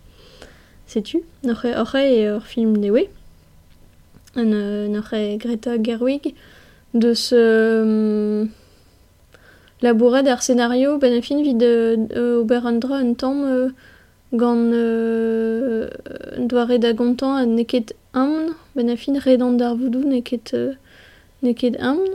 Sais-tu? 0.85 1.23
N'aurait 1.43 1.73
et 2.13 2.27
ur 2.27 2.43
film 2.43 2.77
newe. 2.77 3.07
Euh, 4.37 4.87
n'aurait 4.87 5.37
Greta 5.37 5.81
Gerwig 5.81 6.33
de 6.93 7.13
ce 7.13 7.81
um, 8.43 8.49
labouret 9.81 10.23
d'ar 10.23 10.41
scénario 10.41 10.97
ben 10.97 11.13
a 11.13 11.21
fin 11.21 11.41
vid 11.41 11.61
euh, 11.61 11.97
euh, 12.15 12.41
ober 12.41 12.61
un 12.65 12.73
dra 12.73 12.97
un 12.97 13.13
tamm 13.13 13.43
euh, 13.43 13.69
gant 14.33 14.57
euh, 14.57 15.87
doare 16.39 16.71
a 16.71 17.45
neket 17.45 17.95
amn 18.13 18.53
ben 18.75 18.89
a 18.89 18.95
fin 18.95 19.17
redant 19.19 19.53
d'ar 19.53 19.75
voudou 19.75 20.03
neket 20.07 20.53
euh, 20.53 20.73
neket 21.41 21.77
amn 21.79 22.05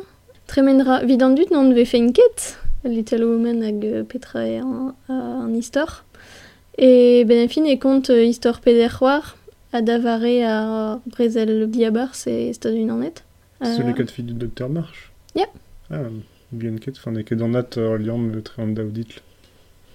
tremenra 0.47 1.03
vid 1.05 1.23
an 1.23 1.35
dut 1.35 1.51
n'an 1.51 1.75
ve 1.75 1.85
fe 1.85 2.01
ket 2.13 2.57
Little 2.85 3.25
Woman 3.25 3.63
hag 3.63 3.85
euh, 3.85 4.05
petra 4.05 4.47
e 4.47 4.61
an, 4.63 4.95
an 5.09 5.55
istor. 5.55 6.05
E 6.79 7.25
ben 7.25 7.45
a 7.45 7.49
fin 7.49 7.67
e 7.67 7.77
kont 7.77 8.11
euh, 8.11 8.25
istor 8.25 8.61
peder 8.61 8.93
c'hoar 8.99 9.37
a 9.73 9.83
davare 9.83 10.45
a 10.47 11.01
brezel 11.07 11.67
diabar 11.71 12.15
se 12.15 12.53
stad 12.53 12.75
un 12.75 12.89
anet 12.91 13.25
C'est 13.61 13.83
les 13.83 13.93
quatre 13.93 14.13
filles 14.13 14.25
du 14.25 14.35
docteur 14.35 14.69
March 14.69 15.13
Yeah. 15.35 15.49
Ah, 15.91 16.03
bien 16.53 16.77
ket, 16.77 16.97
enfin, 16.97 17.13
des 17.13 17.25
ket 17.25 17.41
en 17.43 17.49
nat, 17.49 17.77
euh, 17.77 17.99
liam, 17.99 18.41
très 18.43 18.63
en 18.63 18.69
dauditl. 18.69 19.21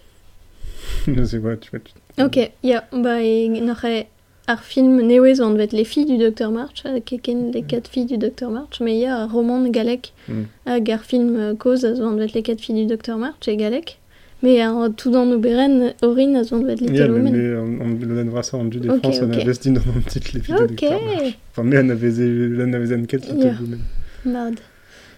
Je 1.07 1.24
sais 1.24 1.39
pas, 1.39 1.57
tu 1.57 1.72
vois, 1.72 1.79
tu... 1.79 1.93
Ok, 2.22 2.51
ya, 2.63 2.88
ba 2.91 3.22
e 3.22 4.07
ar 4.48 4.62
film 4.64 5.02
nevez 5.02 5.40
on 5.42 5.54
vet 5.54 5.72
les 5.72 5.86
filles 5.86 6.06
du 6.06 6.18
Dr 6.18 6.52
March, 6.52 6.84
keken 7.06 7.52
les 7.54 7.64
quatre 7.64 7.88
filles 7.90 8.06
du 8.06 8.18
Dr 8.18 8.50
March, 8.50 8.80
mais 8.82 8.96
il 8.98 9.02
y 9.02 9.06
a 9.06 9.26
roman 9.26 9.62
de 9.62 9.70
galek 9.70 10.14
Mm. 10.28 10.44
hag 10.66 10.92
ar 10.92 11.02
film 11.04 11.36
euh, 11.38 11.54
cause 11.56 11.84
a 11.86 11.96
zo 11.96 12.04
on 12.06 12.16
vet 12.16 12.28
les 12.34 12.42
quatre 12.44 12.62
filles 12.62 12.86
du 12.86 12.96
Dr 12.96 13.18
March 13.18 13.48
et 13.48 13.56
galek. 13.58 14.00
Mais 14.42 14.60
tout 14.98 15.10
dans 15.10 15.26
nos 15.26 15.38
beren, 15.40 15.94
Orin 16.02 16.36
a 16.36 16.44
zo 16.44 16.58
on 16.58 16.64
vet 16.66 16.76
Little 16.76 16.96
Ja, 16.98 17.08
men 17.08 17.16
Woman. 17.18 17.32
mais 17.32 17.56
on, 17.56 17.86
on 17.86 17.90
le 17.90 18.06
donnera 18.16 18.44
ça 18.44 18.58
en 18.58 18.66
due 18.66 18.80
de 18.82 18.90
Ok, 18.90 18.98
France, 19.00 19.20
on 19.22 19.30
ok. 19.32 19.38
a 19.42 19.44
vestin 19.46 19.72
dans 19.72 19.80
un 19.82 20.02
petit 20.02 20.20
les 20.34 20.42
filles 20.42 20.56
de 20.56 20.64
Ok, 20.64 20.70
docteur 20.72 21.02
March. 21.02 21.38
Enfin, 21.52 21.64
mais 21.64 21.78
on 21.80 21.86
on 21.86 22.74
avait 22.74 22.96
une 22.96 23.08
quête. 23.08 23.26
Little 23.32 23.56
Woman. 23.62 23.80
mad. 24.26 24.56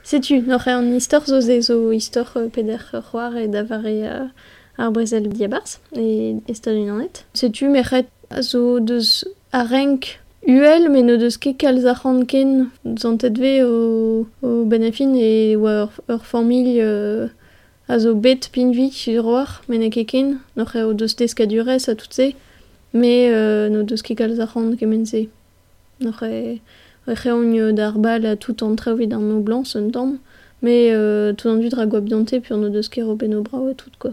Sais-tu, 0.04 0.42
n'aurait 0.42 0.74
an 0.76 0.86
istor 0.94 1.26
zo 1.26 1.42
ze 1.42 1.60
zo 1.62 1.92
istor 1.92 2.32
euh, 2.36 2.48
peder 2.50 2.78
c'hoar 2.92 3.36
et 3.38 3.48
davare 3.48 3.82
euh, 3.88 4.26
ar 4.78 4.92
brezel 4.92 5.28
diabars 5.30 5.80
et 5.98 6.36
estad 6.48 6.76
un 6.76 6.96
anet. 7.00 7.26
Sais-tu, 7.34 7.70
mechet 7.70 8.06
a 8.15 8.15
zo 8.42 8.80
deus 8.80 9.26
a 9.52 9.64
renk 9.64 10.20
UL, 10.48 10.90
mais 10.90 11.04
no 11.04 11.18
deus 11.18 11.38
ket 11.38 11.58
kalz 11.58 11.86
a 11.86 11.96
ken 12.28 12.72
zantet 12.98 13.38
ve 13.38 13.64
o, 13.64 14.28
o 14.42 14.66
benefin 14.66 15.16
e 15.16 15.56
oa 15.56 15.90
ur, 16.10 16.26
familh 16.26 16.80
euh, 16.80 17.28
a 17.88 18.00
zo 18.00 18.16
bet 18.16 18.50
pinvi 18.52 18.92
sur 18.92 19.26
oar, 19.26 19.64
men 19.68 19.82
e 19.82 19.90
keken, 19.90 20.38
n'aurait 20.56 20.84
o 20.84 20.94
deus 20.94 21.16
deskadurez 21.16 21.90
a 21.90 21.96
tout 21.96 22.12
se, 22.12 22.34
mais 22.94 23.30
euh, 23.32 23.70
no 23.70 23.84
deus 23.84 24.02
ket 24.02 24.16
kalz 24.18 24.40
a 24.40 24.48
kemen 24.78 25.06
se. 25.06 25.28
N'aurait... 26.00 26.62
Recheon 27.08 27.72
d'ar 27.74 28.00
bal 28.00 28.26
a 28.26 28.36
tout 28.36 28.64
en 28.64 28.76
traoui 28.76 29.08
d'un 29.08 29.20
no 29.20 29.40
blanc, 29.40 29.64
un 29.76 29.90
tamm, 29.90 30.18
mais 30.64 30.90
euh, 30.92 31.34
tout 31.34 31.48
en 31.48 31.58
du 31.58 31.70
drago 31.70 32.02
bianté, 32.02 32.40
puis 32.40 32.54
on 32.54 32.64
a 32.64 32.70
de 32.70 32.82
ske 32.82 33.00
robé 33.04 33.28
nos 33.28 33.42
bras 33.42 33.62
et 33.70 33.76
tout, 33.76 33.92
quoi. 34.00 34.12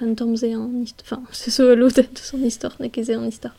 Rentomze 0.00 0.44
an 0.44 0.70
istor. 0.82 1.04
Enfin, 1.04 1.22
c'est 1.32 1.50
ce 1.50 1.74
l'autre 1.74 2.00
de 2.00 2.18
son 2.18 2.38
histoire, 2.38 2.74
n'a 2.80 2.88
qu'est 2.88 3.14
an 3.14 3.24
histoire. 3.24 3.54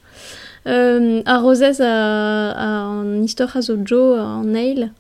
Euh, 0.68 1.22
a 1.26 1.40
Rosez 1.40 1.82
a, 1.82 2.52
a 2.52 2.86
an 2.86 3.22
histoire 3.24 3.56
a 3.56 3.62
zo 3.62 3.78
jo, 3.86 4.14
an 4.14 4.44
nail, 4.44 4.92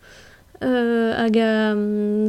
euh, 0.63 1.13
hag 1.15 1.37
a 1.37 1.75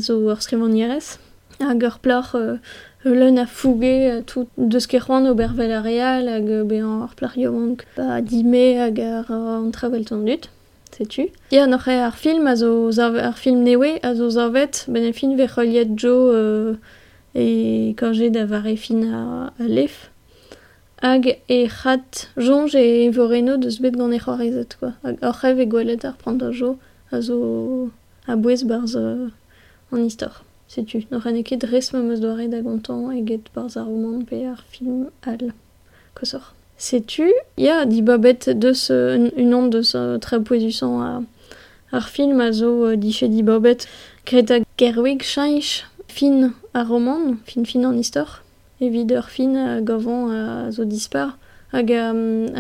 zo 0.01 0.31
ur 0.31 0.43
skrivanierez, 0.43 1.19
hag 1.61 1.83
ur 1.83 1.99
plar 1.99 2.35
euh, 2.35 2.57
leun 3.05 3.39
a 3.39 3.47
fouge 3.47 4.25
tout 4.27 4.49
deus 4.57 4.87
ket 4.87 5.01
c'hoant 5.01 5.29
ober 5.29 5.53
vel 5.55 5.73
a 5.73 5.81
real, 5.81 6.29
hag 6.29 6.49
be 6.69 6.81
an 6.81 7.05
ur 7.05 7.15
plor 7.17 7.37
yomant 7.37 7.85
pa 7.97 8.21
dime 8.21 8.79
hag 8.81 9.01
ar 9.01 9.31
an 9.31 9.71
travel 9.71 10.05
ton 10.05 10.25
dut. 10.25 10.49
setu. 10.93 11.31
Ya 11.51 11.65
an 11.65 11.73
ar 11.73 12.17
film, 12.17 12.47
a 12.47 12.57
zo, 12.57 12.91
ar 13.01 13.37
film 13.37 13.65
newe, 13.65 13.99
a 14.03 14.15
zo 14.15 14.29
zavet, 14.31 14.85
ben 14.89 15.05
e 15.05 15.13
fin 15.13 15.37
ve 15.37 15.47
c'holiet 15.47 15.97
jo... 15.97 16.33
Euh, 16.33 16.75
e 17.35 17.95
kajet 17.97 18.31
da 18.33 18.47
vare 18.47 18.77
fin 18.77 19.03
a, 19.13 19.53
a 19.59 19.65
lef 19.65 20.11
hag 21.03 21.39
e 21.49 21.69
c'hat 21.69 22.29
jonge 22.37 22.79
e 22.79 23.11
voreno 23.11 23.57
deus 23.57 23.81
bet 23.81 23.97
gant 23.97 24.13
e 24.13 24.19
quoi. 24.19 24.93
Hag 25.03 25.19
ar 25.21 25.35
c'hev 25.35 25.59
e 25.59 25.67
gwelet 25.67 26.05
ar 26.05 26.17
prant 26.17 26.43
a 26.43 26.51
a 27.11 27.21
zo 27.21 27.91
a 28.27 28.37
bouez 28.37 28.65
barz 28.65 28.97
euh, 28.97 29.29
an 29.91 30.05
istor. 30.05 30.45
Sais-tu 30.69 31.07
n'aurait 31.11 31.33
ne 31.33 31.43
ket 31.43 31.65
resme 31.65 32.01
meus 32.03 32.21
doare 32.21 32.49
da 32.49 32.63
roman 32.63 34.25
pe 34.25 34.47
ar 34.47 34.63
film 34.71 35.11
al 35.27 35.53
kosor. 36.15 36.55
Sais-tu 36.79 37.33
Il 37.59 37.65
y 37.65 37.69
a 37.69 37.85
dit 37.85 38.03
Babette 38.03 38.49
de 38.49 38.73
ce, 38.73 39.31
une 39.37 39.55
onde 39.55 39.71
de 39.71 39.83
ce 39.83 40.17
très 40.19 40.41
puissant 40.41 41.03
à 41.03 41.23
ar 41.93 42.09
film 42.09 42.41
a 42.41 42.53
zo 42.53 42.87
euh, 42.87 42.97
di 42.97 43.13
chez 43.13 43.29
di 43.29 43.43
Babette 43.43 43.87
Greta 44.25 44.61
Gerwig 44.79 45.23
change 45.23 45.85
fin 46.13 46.53
a 46.75 46.85
roman, 46.85 47.39
fin-fin 47.49 47.85
an 47.89 47.99
istor, 47.99 48.43
evit 48.81 49.11
ur 49.17 49.29
fin 49.33 49.57
a 49.57 49.81
gavan 49.81 50.29
a 50.31 50.71
zo 50.71 50.85
dispar, 50.85 51.39
hag 51.73 51.91
a, 51.91 52.11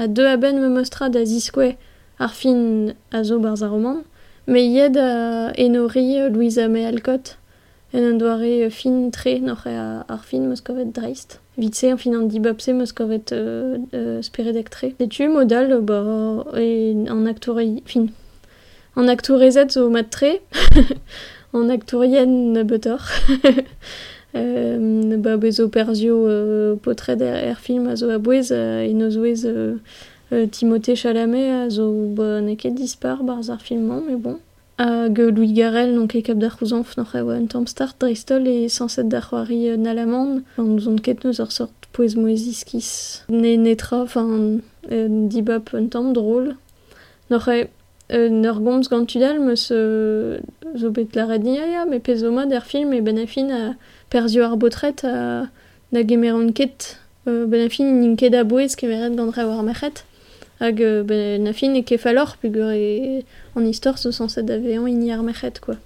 a 0.02 0.08
deux 0.08 0.26
aben 0.26 0.60
me 0.62 0.70
mostra 0.72 1.10
da 1.12 1.24
ziskwe 1.24 1.76
ar 2.18 2.32
fin 2.32 2.94
a 3.12 3.22
zo 3.24 3.38
barz 3.44 3.62
a 3.62 3.68
roman, 3.68 4.02
me 4.46 4.64
yed 4.64 4.96
a 4.96 5.52
enori 5.56 6.06
Louisa 6.32 6.68
May 6.68 6.86
Alcott, 6.86 7.36
en 7.92 8.02
un 8.02 8.16
doare 8.16 8.70
fin 8.70 9.10
tre 9.12 9.38
noc'h 9.40 9.66
a 9.68 10.04
ar 10.08 10.22
fin 10.24 10.46
meus 10.48 10.62
kovet 10.64 10.92
dreist. 10.96 11.40
Vitse 11.58 11.90
an 11.92 11.98
fin 12.00 12.14
an 12.16 12.28
dibabse 12.28 12.72
meus 12.72 12.92
kovet 12.92 13.32
euh, 13.32 13.76
euh, 13.92 14.22
speredek 14.22 14.70
tre. 14.70 14.94
Detu 14.98 15.28
modal 15.28 15.74
ba, 15.84 16.00
e, 16.56 16.94
an 17.12 17.26
aktourei 17.28 17.82
fin. 17.84 18.08
An 18.96 19.12
aktourezet 19.12 19.76
zo 19.76 19.90
mat 19.90 20.10
tre, 20.10 20.38
an 21.52 21.68
aktorien 21.68 22.52
na 22.52 22.64
betor. 22.64 23.00
euh, 24.34 25.16
ba 25.16 25.36
bezo 25.36 25.68
perzio 25.68 26.26
euh, 26.26 26.76
potred 26.76 27.22
er 27.22 27.58
film 27.60 27.88
a 27.88 27.96
zo 27.96 28.18
bouez, 28.18 28.52
euh, 28.52 29.76
euh, 30.32 30.46
Timothée 30.46 30.96
Chalamet 30.96 31.50
a 31.50 31.70
zo 31.70 32.14
dispar 32.70 33.22
barz 33.22 33.50
ar 33.50 33.60
mais 34.06 34.16
bon. 34.16 34.38
Hag 34.78 35.18
Louis 35.18 35.52
Garrel, 35.52 35.94
donc 35.94 36.14
e 36.14 36.22
kap 36.22 36.38
da 36.38 36.48
c'houzanf 36.48 36.96
n'oc'h 36.96 37.14
e 37.14 37.20
oa 37.22 37.36
un 37.36 37.46
tamm 37.46 37.68
start 37.68 38.00
dreistol 38.00 38.48
e 38.48 38.68
sanset 38.68 39.04
da 39.04 39.20
c'hoari 39.20 39.68
euh, 39.68 39.76
nalamand. 39.76 40.40
Enfin, 40.52 40.64
nous 40.64 40.88
on 40.88 40.96
ket 40.96 41.22
neus 41.24 41.38
ur 41.38 41.52
sort 41.52 41.70
poez 41.92 42.16
moeziskis. 42.16 43.22
Ne 43.28 43.54
netra, 43.56 44.00
enfin, 44.02 44.58
euh, 44.90 45.28
dibap 45.28 45.74
un 45.74 45.86
tamm 45.86 46.12
drôle. 46.12 46.56
N'oc'h 47.30 47.48
e 47.48 47.68
euh, 48.12 48.42
ur 48.42 48.60
gomz 48.60 48.88
gant 48.88 49.06
zo 50.76 50.90
bet 50.90 51.14
la 51.14 51.26
red 51.26 51.44
ni 51.44 51.58
a 51.58 51.66
ya, 51.66 51.84
me 51.84 51.98
pezoma 51.98 52.46
der 52.46 52.62
film 52.62 52.92
e 52.92 53.00
ben 53.00 53.18
a 53.18 53.26
fin 53.26 53.50
a 53.50 53.76
perzio 54.10 54.44
ar 54.44 54.56
botret 54.56 55.04
a 55.04 55.50
da 55.92 56.02
gemeron 56.02 56.52
ket 56.52 56.98
euh, 57.26 57.46
ben 57.46 57.66
a 57.66 57.68
fin 57.68 57.84
nin 58.00 58.16
ket 58.16 58.34
a 58.34 58.44
bouez 58.44 58.76
kemeret 58.76 59.16
gant 59.16 59.30
re 59.36 59.44
war 59.44 59.62
mechet. 59.62 60.04
Hag 60.60 60.80
euh, 60.80 61.02
ben 61.02 61.46
a 61.46 61.52
fin 61.52 61.74
e 61.74 61.82
kefalor 61.82 62.36
pugur 62.40 62.72
e 62.72 63.24
an 63.56 63.66
istor 63.66 63.98
zo 63.98 64.10
sanset 64.10 64.46
da 64.46 64.58
vean 64.58 64.86
ini 64.86 65.12
ar 65.12 65.22
quoi. 65.60 65.76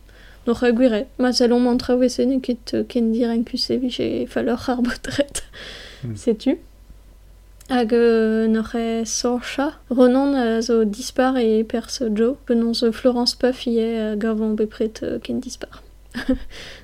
N'oc'h 0.47 0.63
e 0.63 0.73
gwire, 0.73 1.07
ma 1.19 1.33
salon 1.33 1.61
mantra 1.61 1.97
wese 1.97 2.21
ne 2.27 2.41
ket 2.41 2.75
euh, 2.75 2.85
ken 2.85 3.13
dir 3.13 3.31
en 3.31 3.43
kusevich 3.45 4.01
e 4.01 4.27
falor 4.27 4.69
ar 4.69 4.83
botret. 4.83 5.43
Mm. 6.05 6.17
Sais-tu? 6.17 6.59
hag 7.69 7.93
euh, 7.93 8.47
n'oc'h 8.47 9.05
sorcha. 9.05 9.75
Renan 9.91 10.35
a 10.35 10.63
zo 10.63 10.85
dispar 10.85 11.37
e 11.39 11.65
perse 11.65 12.03
jo, 12.15 12.37
penon 12.47 12.75
zo 12.75 12.93
Florence 12.93 13.35
Puff 13.35 13.67
ie 13.67 13.85
a 13.99 14.17
gavan 14.17 14.55
bepret 14.55 15.03
euh, 15.03 15.19
ken 15.19 15.41
dispar. 15.41 15.83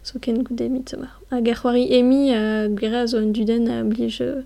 zo 0.02 0.18
ken 0.20 0.42
goude 0.42 0.68
mit 0.70 0.94
mar. 0.98 1.20
Hag 1.30 1.48
ar 1.48 1.60
c'hoari 1.60 1.86
emi 1.98 2.32
a 2.34 2.68
gwera 2.68 3.02
a 3.02 3.06
zo 3.06 3.18
an 3.18 3.32
duden 3.32 3.68
a 3.70 3.82
blij 3.84 4.20
euh, 4.20 4.42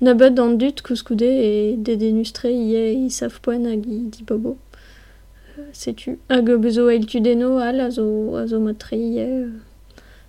nabat 0.00 0.38
an 0.38 0.58
dut 0.58 0.82
kouskoude 0.82 1.26
e 1.26 1.76
dedenustre 1.76 2.52
ie 2.52 2.84
i 3.04 3.10
saf 3.10 3.40
poen 3.42 3.66
hag 3.66 3.86
i 3.86 4.04
di 4.10 4.22
bobo. 4.24 4.56
Setu. 5.72 6.16
Hag 6.30 6.48
bezo 6.62 6.88
el 6.88 7.06
tudeno 7.06 7.58
al 7.58 7.80
a 7.80 7.90
zo, 7.90 8.36
a 8.36 8.46
zo 8.46 8.60
matre 8.60 8.96
ie... 8.96 9.26
Euh... 9.26 9.71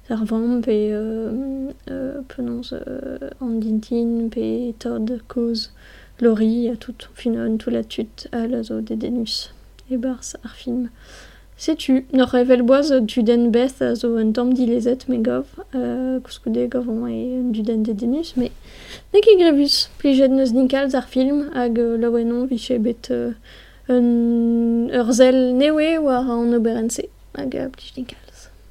ar 0.10 0.26
vamm 0.26 0.62
pe 0.62 0.92
euh, 0.92 1.72
euh, 1.90 2.22
euh, 2.74 3.30
an 3.40 3.60
dintin 3.60 4.30
pe 4.30 4.74
Todd, 4.80 5.22
Lori, 6.22 6.70
a 6.70 6.76
tout 6.76 6.96
fin 7.16 7.36
an 7.36 7.58
tout 7.58 7.70
la 7.70 7.84
tut 7.84 8.28
al 8.32 8.54
a 8.54 8.64
zo 8.64 8.82
dedenus 8.82 9.54
e 9.90 9.98
barz 9.98 10.36
ar 10.44 10.56
film. 10.56 10.90
Sais-tu, 11.58 12.06
nor 12.14 12.34
evel 12.36 12.62
boaz 12.64 12.92
duden 12.92 13.50
beth 13.52 13.82
a 13.82 13.96
zo 13.96 14.18
un 14.18 14.32
tamm 14.32 14.54
dilezet 14.54 15.08
me 15.08 15.18
gav, 15.24 15.46
euh, 15.74 16.20
kouskoude 16.20 16.68
gavon 16.70 17.08
e 17.08 17.40
un 17.40 17.52
duden 17.52 17.84
dedenus, 17.84 18.36
mais 18.38 18.52
ne 19.14 19.22
ket 19.22 19.40
grevus, 19.40 19.90
plijet 19.98 20.30
neus 20.30 20.54
ninkalz 20.54 20.96
ar 20.96 21.08
film 21.08 21.50
hag 21.56 21.78
laouenon 21.78 22.46
viche 22.46 22.78
bet 22.80 23.10
euh, 23.12 23.32
un 23.90 24.90
ur 24.94 25.14
zel 25.14 25.54
newe 25.58 25.98
war 26.04 26.30
an 26.30 26.54
oberense 26.54 27.08
hag. 27.36 27.58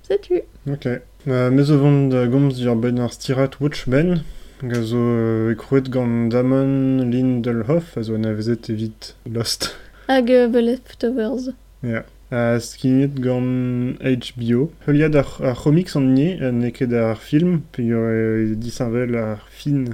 Sais-tu? 0.03 0.43
Ok. 0.71 0.89
Euh, 1.29 1.51
mais 1.51 1.63
de 1.63 2.27
gomz 2.27 2.59
dur 2.59 2.75
ben 2.75 2.99
ar 2.99 3.13
stirat 3.13 3.61
Watchmen, 3.61 4.23
Gazo 4.61 4.97
euh, 4.97 5.53
ekrouet 5.53 5.89
gant 5.89 6.27
Damon 6.29 6.99
Lindelhoff, 6.99 7.97
a 7.97 8.03
zo 8.03 8.17
an 8.17 8.25
avezet 8.27 8.71
evit 8.71 9.15
Lost. 9.31 9.77
Hag 10.09 10.27
The 10.27 10.59
Leftovers. 10.59 11.53
Ja. 11.85 12.03
A 12.33 12.59
skinet 12.59 13.21
gant 13.23 14.03
HBO. 14.03 14.73
Heuliad 14.87 15.15
ar, 15.15 15.31
ar 15.43 15.55
comics 15.63 15.95
an 15.95 16.11
nie, 16.17 16.35
ne 16.41 16.73
ket 16.75 16.91
ar 16.91 17.15
film, 17.23 17.61
pe 17.71 17.87
ur 17.87 18.11
e 18.11 18.57
disanvel 18.59 19.15
ar 19.15 19.47
fin 19.47 19.93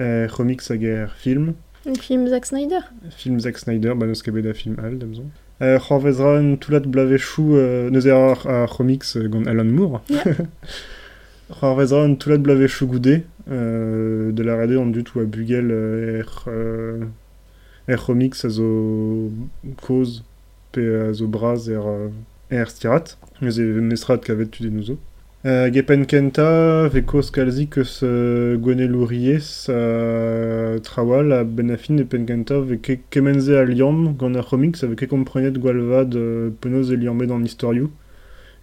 e 0.00 0.26
comics 0.34 0.72
hag 0.74 0.82
ar 0.90 1.14
film. 1.22 1.52
Un 1.86 1.94
film 1.94 2.26
Zack 2.26 2.46
Snyder. 2.50 2.82
Film 3.14 3.38
Zack 3.38 3.62
Snyder, 3.62 3.94
ba 3.94 4.10
neus 4.10 4.26
ket 4.26 4.34
bet 4.34 4.50
a 4.50 4.58
film 4.58 4.80
all, 4.82 4.98
damzon. 4.98 5.30
Euh, 5.62 5.78
C'horvezra 5.78 6.36
un 6.38 6.56
toulat 6.56 6.80
blavechou, 6.80 7.54
euh, 7.54 7.88
neuze 7.90 8.08
ar, 8.08 8.46
ar 8.46 8.76
comics 8.76 9.04
euh, 9.16 9.28
Alan 9.46 9.64
Moore. 9.64 10.02
Ja. 10.10 10.22
C'horvezra 11.60 12.02
un 12.02 12.14
toulat 12.14 12.38
blavechou 12.38 12.86
goude, 12.86 13.22
euh, 13.50 14.32
de 14.32 14.42
la 14.42 14.56
rade 14.56 14.76
an 14.76 14.86
dut 14.86 15.14
ou 15.14 15.20
a 15.20 15.24
bugel 15.24 15.70
euh, 15.70 16.20
er, 16.20 16.44
euh, 16.48 17.96
comics 17.98 18.44
a 18.44 18.48
zo 18.48 19.30
pe 20.72 20.80
a 20.80 21.12
zo 21.12 21.28
braz 21.28 21.68
er, 21.68 21.82
euh, 21.86 22.66
stirat. 22.66 23.16
Neuze 23.42 23.60
mesrat 23.60 24.18
kavet 24.18 24.46
tu 24.46 24.62
den 24.62 24.78
ouzo. 24.78 24.98
Euh, 25.46 25.68
Gepen 25.70 26.06
kenta, 26.06 26.88
ve 26.88 27.02
koz 27.04 27.28
kalzik 27.30 27.76
eus 27.76 27.98
euh, 28.02 28.56
gwene 28.56 28.86
louriez 28.88 29.68
a 29.68 30.78
trawal 30.80 31.44
benafin 31.44 31.98
e 32.00 32.06
pen 32.08 32.24
kenta 32.24 32.62
ve 32.64 32.78
ke 32.80 32.96
kemenze 33.10 33.52
a 33.52 33.66
liam 33.68 34.16
gant 34.16 34.38
ar 34.40 34.48
comics 34.48 34.84
a 34.84 34.88
ve 34.88 34.96
ke 34.96 35.04
komprenet 35.04 35.60
gwalvad 35.60 36.16
euh, 36.16 36.48
penaos 36.62 36.88
e 36.88 36.96
liammet 36.96 37.28
an 37.30 37.44
historioù. 37.44 37.90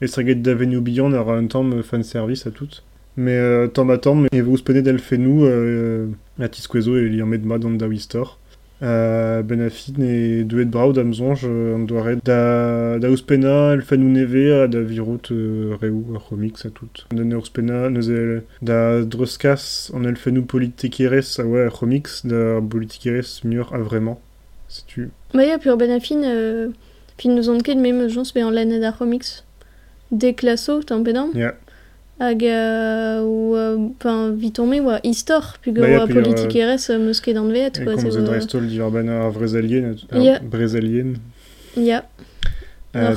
E 0.02 0.08
streget 0.08 0.42
d'avenue 0.42 0.82
bihan 0.82 1.14
ar 1.14 1.30
un 1.30 1.46
tamm 1.46 1.84
fanservice 1.84 2.48
a 2.48 2.52
tout. 2.52 2.82
Mais 3.16 3.38
euh, 3.38 3.68
tamm 3.68 3.92
a 3.92 4.00
tamm, 4.00 4.26
e 4.34 4.42
vous 4.42 4.58
penet 4.58 4.90
el 4.90 4.98
fenou 4.98 5.46
euh, 5.46 6.08
a 6.40 6.50
tiskouezo 6.50 6.98
e 6.98 7.06
liammet 7.06 7.46
ma 7.46 7.60
d'an 7.60 7.78
da 7.78 7.86
wistor. 7.86 8.40
Euh, 8.84 9.44
benafin 9.44 10.02
e 10.02 10.44
douet 10.44 10.66
braud 10.66 10.98
am 10.98 11.14
zonj 11.14 11.44
euh, 11.46 11.76
an 11.76 11.84
doare 11.86 12.16
da, 12.26 12.98
da 12.98 13.12
ouspena 13.14 13.76
el 13.76 13.84
fenou 13.86 14.10
neve 14.10 14.48
a 14.56 14.68
da 14.68 14.82
virout 14.82 15.30
euh, 15.30 15.78
reou 15.80 16.16
ar 16.16 16.24
comics 16.26 16.66
a 16.66 16.72
tout. 16.72 17.04
Da 17.12 17.22
ne 17.22 17.38
ouspena 17.38 17.92
neuze 17.94 18.42
da 18.66 19.04
droskas 19.06 19.92
an 19.94 20.10
el 20.10 20.18
fenou 20.18 20.50
politikerez 20.50 21.38
a 21.38 21.46
oa 21.46 21.68
ar 21.68 21.78
da 22.24 22.42
politikerez 22.74 23.44
mur 23.44 23.70
a 23.72 23.78
vraiment. 23.78 24.20
Setu. 24.68 25.12
Ba 25.36 25.46
ya, 25.46 25.60
pur 25.60 25.78
ben 25.78 25.92
a 25.92 26.00
fin, 26.00 26.24
euh, 26.24 26.72
fin 27.20 27.36
nous 27.36 27.50
on 27.50 27.60
ket 27.60 27.76
mem 27.76 28.08
jons 28.10 28.34
be 28.34 28.42
an 28.42 28.50
lennet 28.50 28.84
ar 28.84 28.98
comics. 28.98 29.44
Deklaso, 30.12 30.82
tamm 30.82 31.04
pedam. 31.04 31.30
Ja. 31.36 31.54
Hag 32.20 32.44
euh, 32.46 33.24
ou, 33.24 33.56
euh, 33.56 33.78
enfin, 33.98 34.32
vitomé 34.32 34.80
oa 34.80 35.00
histor, 35.04 35.58
pug 35.64 35.80
oa 35.80 35.86
puis, 35.86 35.96
euh, 35.96 36.22
politik 36.22 36.56
erez 36.56 36.90
euh, 36.90 37.00
meus 37.00 37.20
ket 37.20 37.38
an 37.38 37.48
veet, 37.48 37.80
E 37.80 37.84
quoi. 37.84 37.96
komz 37.96 38.02
c'est, 38.02 38.18
e 38.18 38.22
euh, 38.22 38.26
dreistol 38.26 38.68
divar 38.68 38.92
ben 38.92 39.10
ar 39.10 39.32
vrezalien, 39.32 39.96
ar 40.12 40.42
Ya. 41.78 42.06
Euh, 42.94 43.16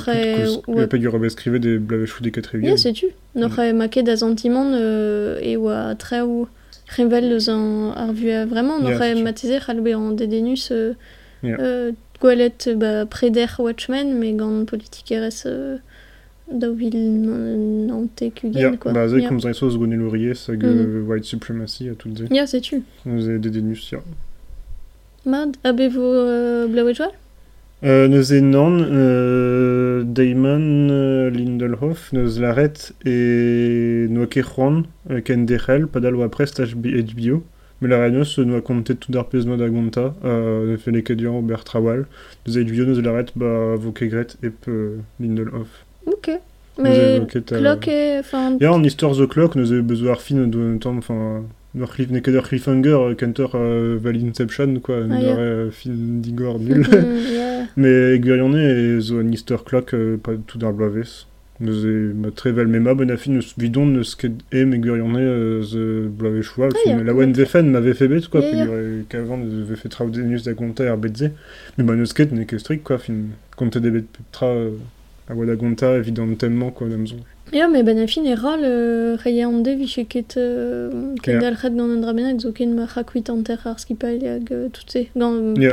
ouais. 0.67 0.83
e 0.83 0.87
pe 0.87 0.97
gur 0.97 1.19
skrivet 1.29 1.59
de 1.59 1.77
blavechou 1.77 2.23
de 2.23 2.29
katrevien. 2.29 2.69
ya, 2.69 2.77
setu. 2.77 3.07
Noc'h 3.35 3.59
e 3.59 3.73
ma 3.73 3.89
ket 3.89 4.03
da 4.05 4.15
zantimant 4.15 4.71
euh, 4.73 5.37
e 5.41 5.57
oa 5.57 5.95
traoù 5.95 6.47
revel 6.95 7.33
eus 7.33 7.49
an 7.49 7.91
ar 7.95 8.13
vu 8.13 8.29
a 8.31 8.45
vraiment. 8.45 8.79
Noc'h 8.79 9.01
e 9.03 9.93
an 9.93 10.11
dedenus 10.11 10.71
euh, 10.71 10.93
euh, 11.43 11.91
gwelet 12.21 12.69
preder 13.09 13.59
Watchmen, 13.59 14.17
me 14.17 14.31
gant 14.31 14.63
politik 14.65 15.11
erez 15.11 15.43
da 16.51 16.69
vil 16.71 16.95
nante 17.87 18.25
Ya, 18.25 18.31
kugen, 18.31 18.77
quoi. 18.77 18.93
ba 18.93 19.07
ze 19.07 19.19
Ya. 19.19 19.29
komz 19.29 19.45
reiso 19.45 19.69
gone 19.77 19.95
louriez 19.95 20.47
hag 20.47 20.61
Mhm. 20.63 20.69
euh, 20.69 21.03
white 21.07 21.25
supremacy 21.25 21.89
a 21.89 21.95
tout 21.95 22.15
ze. 22.17 22.25
Ya, 22.31 22.45
setu. 22.47 22.83
Nous 23.05 23.27
e 23.29 23.39
dedenus, 23.39 23.91
ya. 23.91 23.99
Mad, 25.25 25.57
abevo 25.63 26.01
euh, 26.03 26.67
blaouet 26.67 26.93
joal 26.93 27.11
Euh, 27.83 28.07
neus 28.07 28.31
e 28.31 28.39
nan, 28.41 28.79
euh, 28.79 30.03
Damon 30.03 30.87
euh, 30.89 31.29
Lindelhoff, 31.29 32.13
neus 32.13 32.39
laret 32.39 32.93
e 33.05 34.07
noa 34.09 34.27
ket 34.27 34.43
c'hoant, 34.43 34.83
euh, 35.11 35.19
ken 35.21 35.45
derel, 35.45 35.85
padal 35.87 36.15
oa 36.15 36.29
prest 36.29 36.61
HBO, 36.61 37.43
me 37.81 37.87
la 37.87 37.99
reneus 37.99 38.37
noa 38.39 38.61
kontet 38.61 38.95
tout 38.99 39.15
ar 39.17 39.27
pez 39.27 39.45
noa 39.45 39.57
da 39.57 39.67
gonta, 39.69 40.15
euh, 40.23 40.71
ne 40.71 40.77
fene 40.77 41.03
ket 41.03 41.15
dian 41.17 41.35
ober 41.37 41.63
trawal, 41.65 42.05
neus 42.47 42.55
HBO 42.57 42.85
neus 42.85 43.01
laret 43.01 43.33
ba 43.35 43.75
vo 43.75 43.91
ket 43.91 44.07
gret 44.09 44.37
ep 44.41 44.67
euh, 44.69 44.97
Lindelhoff. 45.19 45.84
Ok. 46.07 46.29
Mais 46.77 47.21
clock 47.47 47.87
e... 47.87 48.21
Ya, 48.59 48.71
an 48.73 48.83
histoire 48.83 49.15
The 49.15 49.27
Clock, 49.29 49.55
neus 49.55 49.71
e 49.71 49.81
bezo 49.81 50.09
ar 50.09 50.19
fin 50.21 50.35
de 50.47 50.77
tamm, 50.77 50.97
enfin, 50.97 51.43
Nor 51.73 51.89
cliff 51.91 52.09
ne 52.09 52.19
ket 52.19 52.31
ur 52.35 52.43
cliffhanger, 52.47 52.93
euh, 52.93 53.15
kenter 53.15 53.47
euh, 53.53 53.97
val 54.01 54.15
Inception, 54.15 54.79
quoi, 54.81 54.99
Ah, 55.03 55.07
ne 55.07 55.21
ya. 55.21 55.35
euh, 55.37 55.71
fin 55.71 55.91
digor 55.93 56.57
nul. 56.59 56.79
mhm, 56.79 57.35
ya. 57.35 57.65
Me 57.77 58.17
gwirionne 58.17 58.55
e 58.59 58.99
zo 59.01 59.19
an 59.19 59.31
Easter 59.31 59.57
Clock 59.63 59.93
euh, 59.93 60.15
pa 60.17 60.31
tout 60.47 60.59
ar 60.65 60.71
bloavezh. 60.73 61.25
Neus 61.61 61.83
e 61.85 62.11
ma 62.13 62.31
trevel 62.31 62.67
mema 62.67 62.93
ben 62.93 63.09
a 63.11 63.15
fin 63.17 63.31
neus 63.33 63.53
vidon 63.57 63.85
neus 63.87 64.15
ket 64.15 64.33
e 64.53 64.63
me 64.65 64.77
gwirionne 64.77 65.17
euh, 65.19 65.61
ze 65.63 66.07
bloavezh 66.07 66.43
choua. 66.53 66.69
Ah, 66.87 67.03
la 67.03 67.13
oen 67.13 67.31
vefen 67.33 67.69
m'avait 67.71 67.93
fait 67.93 68.07
bet, 68.09 68.21
quoi, 68.29 68.41
Ya, 68.41 68.51
pe 68.51 68.57
ya. 68.57 68.65
ur 68.67 69.07
kavant 69.09 69.37
neus 69.37 69.63
ve 69.67 69.75
fait 69.75 69.89
traoù 69.89 70.09
denus 70.11 70.43
da 70.43 70.53
gonta 70.53 70.89
ar 70.91 70.97
betze. 70.97 71.31
Me 71.77 71.83
ba 71.83 71.95
neus 71.95 72.13
ket 72.13 72.31
ne 72.31 72.43
ket 72.45 72.59
strik, 72.59 72.83
quoi, 72.83 72.97
fin 72.97 73.15
konte 73.57 73.77
de 73.79 73.89
bet 73.89 74.05
tra 74.33 74.47
euh, 74.47 74.71
a 75.29 75.33
oa 75.35 75.45
da 75.45 75.55
gonta 75.55 75.97
evidentemment, 75.97 76.71
quoi, 76.71 76.87
d'amzon. 76.89 77.17
Ya, 77.53 77.67
me 77.67 77.83
ben 77.83 77.99
a 77.99 78.07
fin 78.07 78.25
e 78.25 78.33
ral 78.33 78.61
euh, 78.63 79.15
reie 79.23 79.43
an 79.45 79.59
de 79.61 79.71
viche 79.71 80.01
ket 80.09 80.35
euh, 80.37 81.13
ket 81.21 81.33
Ya. 81.33 81.39
dalc'het 81.39 81.69
gant 81.77 81.91
an 81.93 82.01
drabennak 82.01 82.39
zo 82.41 82.51
ken 82.51 82.73
ma 82.75 82.87
c'hakuit 82.87 83.29
an 83.29 83.43
ter 83.43 83.59
ar 83.65 83.79
skipail 83.79 84.23
hag 84.25 84.51
euh, 84.51 84.67
gant 85.15 85.55
Ya. 85.57 85.69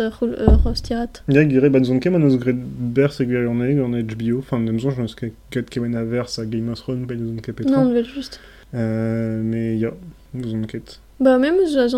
euh, 0.00 0.10
euh, 0.22 0.56
rostirat. 0.64 1.22
Ya, 1.28 1.44
gire, 1.44 1.68
ban 1.70 1.84
zon 1.84 2.00
ket 2.00 2.10
ma 2.10 2.18
neus 2.18 2.38
gret 2.38 2.56
berz 2.56 3.20
e 3.20 3.24
gwirionne 3.26 3.74
gant 3.76 3.92
HBO, 3.92 4.38
enfin, 4.38 4.60
d'amzon, 4.60 4.90
je 4.90 5.00
neus 5.02 5.14
ket 5.14 5.32
ket 5.50 5.68
kemen 5.70 5.94
a 5.94 6.02
vers 6.04 6.38
a 6.38 6.46
Game 6.46 6.70
of 6.70 6.80
Thrones, 6.80 7.04
ben 7.06 7.18
zon 7.18 7.40
ket 7.42 7.52
petra. 7.52 7.70
Non, 7.76 7.92
vel 7.92 8.04
just. 8.06 8.40
Euh, 8.74 9.42
me 9.42 9.76
ya, 9.76 9.92
zon 10.42 10.64
ket. 10.66 10.98
Ba, 11.20 11.38
même 11.38 11.60
a 11.78 11.88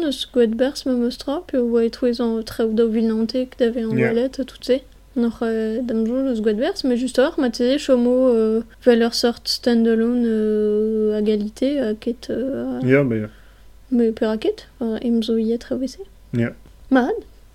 neus 0.00 0.26
gouet 0.34 0.48
bers 0.48 0.84
me 0.84 0.94
mostra, 0.96 1.42
pe 1.46 1.58
oa 1.58 1.84
e 1.84 1.90
vil 2.90 3.06
d'ave 3.56 3.78
an 3.86 3.94
tout 4.44 4.62
se. 4.62 4.80
Noc'h 5.16 5.42
euh, 5.42 5.80
damjou 5.82 6.16
eus 6.28 6.40
gouet 6.40 6.54
bers, 6.54 6.82
me 6.84 6.96
just 6.96 7.18
or, 7.20 7.34
ma 7.38 7.48
teze 7.50 7.78
chomo 7.78 8.28
euh, 8.28 8.62
vel 8.84 9.02
ur 9.02 9.14
sort 9.14 9.46
standalone 9.46 10.24
euh, 10.26 11.16
a 11.16 11.22
galite 11.22 11.62
a 11.80 11.94
ket... 11.94 12.30
Euh, 12.30 12.80
a- 12.82 12.86
Ya, 12.86 13.04
ba 13.04 13.14
ya, 13.16 13.28
me 13.92 14.10
per 14.10 14.30
a 14.30 14.36
ket. 14.38 14.66
Ya. 16.34 16.50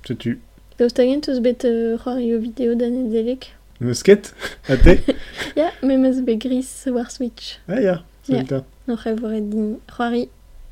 Setu. 0.08 0.40
daoust 0.80 0.98
hag 1.00 1.10
eus 1.28 1.42
bet 1.44 1.66
euh, 1.66 1.98
c'hoario 1.98 2.40
video 2.40 2.76
d'an 2.76 3.10
delek. 3.12 3.52
Neus 3.82 4.04
ket, 4.04 4.34
a 4.70 4.78
te 4.78 4.96
Ya, 5.58 5.72
be 6.24 6.38
gris 6.40 6.86
war 6.88 7.12
Switch. 7.12 7.60
Ah 7.68 7.82
ya, 7.82 8.04
Ya. 8.30 8.38
zelta. 8.40 8.64
Noc'h 8.88 9.06
e 9.08 9.14
voret 9.20 9.50
din 9.52 9.80
c'hoari 9.92 10.30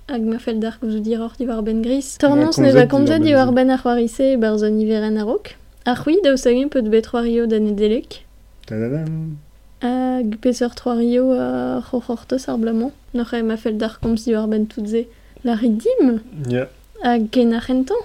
hag 0.08 0.22
ma 0.24 0.40
fel 0.40 0.60
d'ar 0.64 0.78
gouzout 0.82 1.04
dir 1.04 1.20
or 1.20 1.34
diwar 1.38 1.62
ben 1.64 1.82
gris. 1.84 2.16
Ne 2.24 2.72
va 2.72 2.88
komzet 2.88 3.20
ben 3.20 3.26
diwar 3.28 3.48
gris. 3.52 3.56
ben 3.56 3.70
ar 3.76 3.80
c'hoarise 3.84 4.38
bar 4.40 4.58
zon 4.58 4.80
iveren 4.80 5.18
a 5.20 5.24
rok. 5.28 5.56
Ar 5.88 5.96
c'hwi 6.04 6.18
en 6.26 6.68
peut 6.68 6.82
bet 6.82 7.04
c'hoario 7.08 7.48
d'an 7.48 7.72
delek. 7.74 8.26
Tadadam. 8.66 9.38
Hag 9.82 10.36
peseurt 10.42 10.78
c'hoario 10.78 11.32
a 11.32 11.82
c'hoc'horteus 11.82 12.50
ar 12.50 12.58
blamant. 12.58 12.92
Noc'h 13.14 13.34
e 13.36 13.42
ma 13.42 13.56
fel 13.56 13.78
d'ar 13.78 14.02
komz 14.02 14.26
diwar 14.26 14.48
ben 14.50 14.66
tout 14.68 14.86
ze. 14.86 15.08
La 15.46 15.56
ridim 15.56 16.20
Ya, 16.50 16.68
hag 17.04 17.30
ken 17.32 17.54
ar 17.54 17.62
c'hentan. 17.62 18.02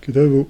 ket 0.00 0.16
a 0.16 0.26
vo. 0.28 0.46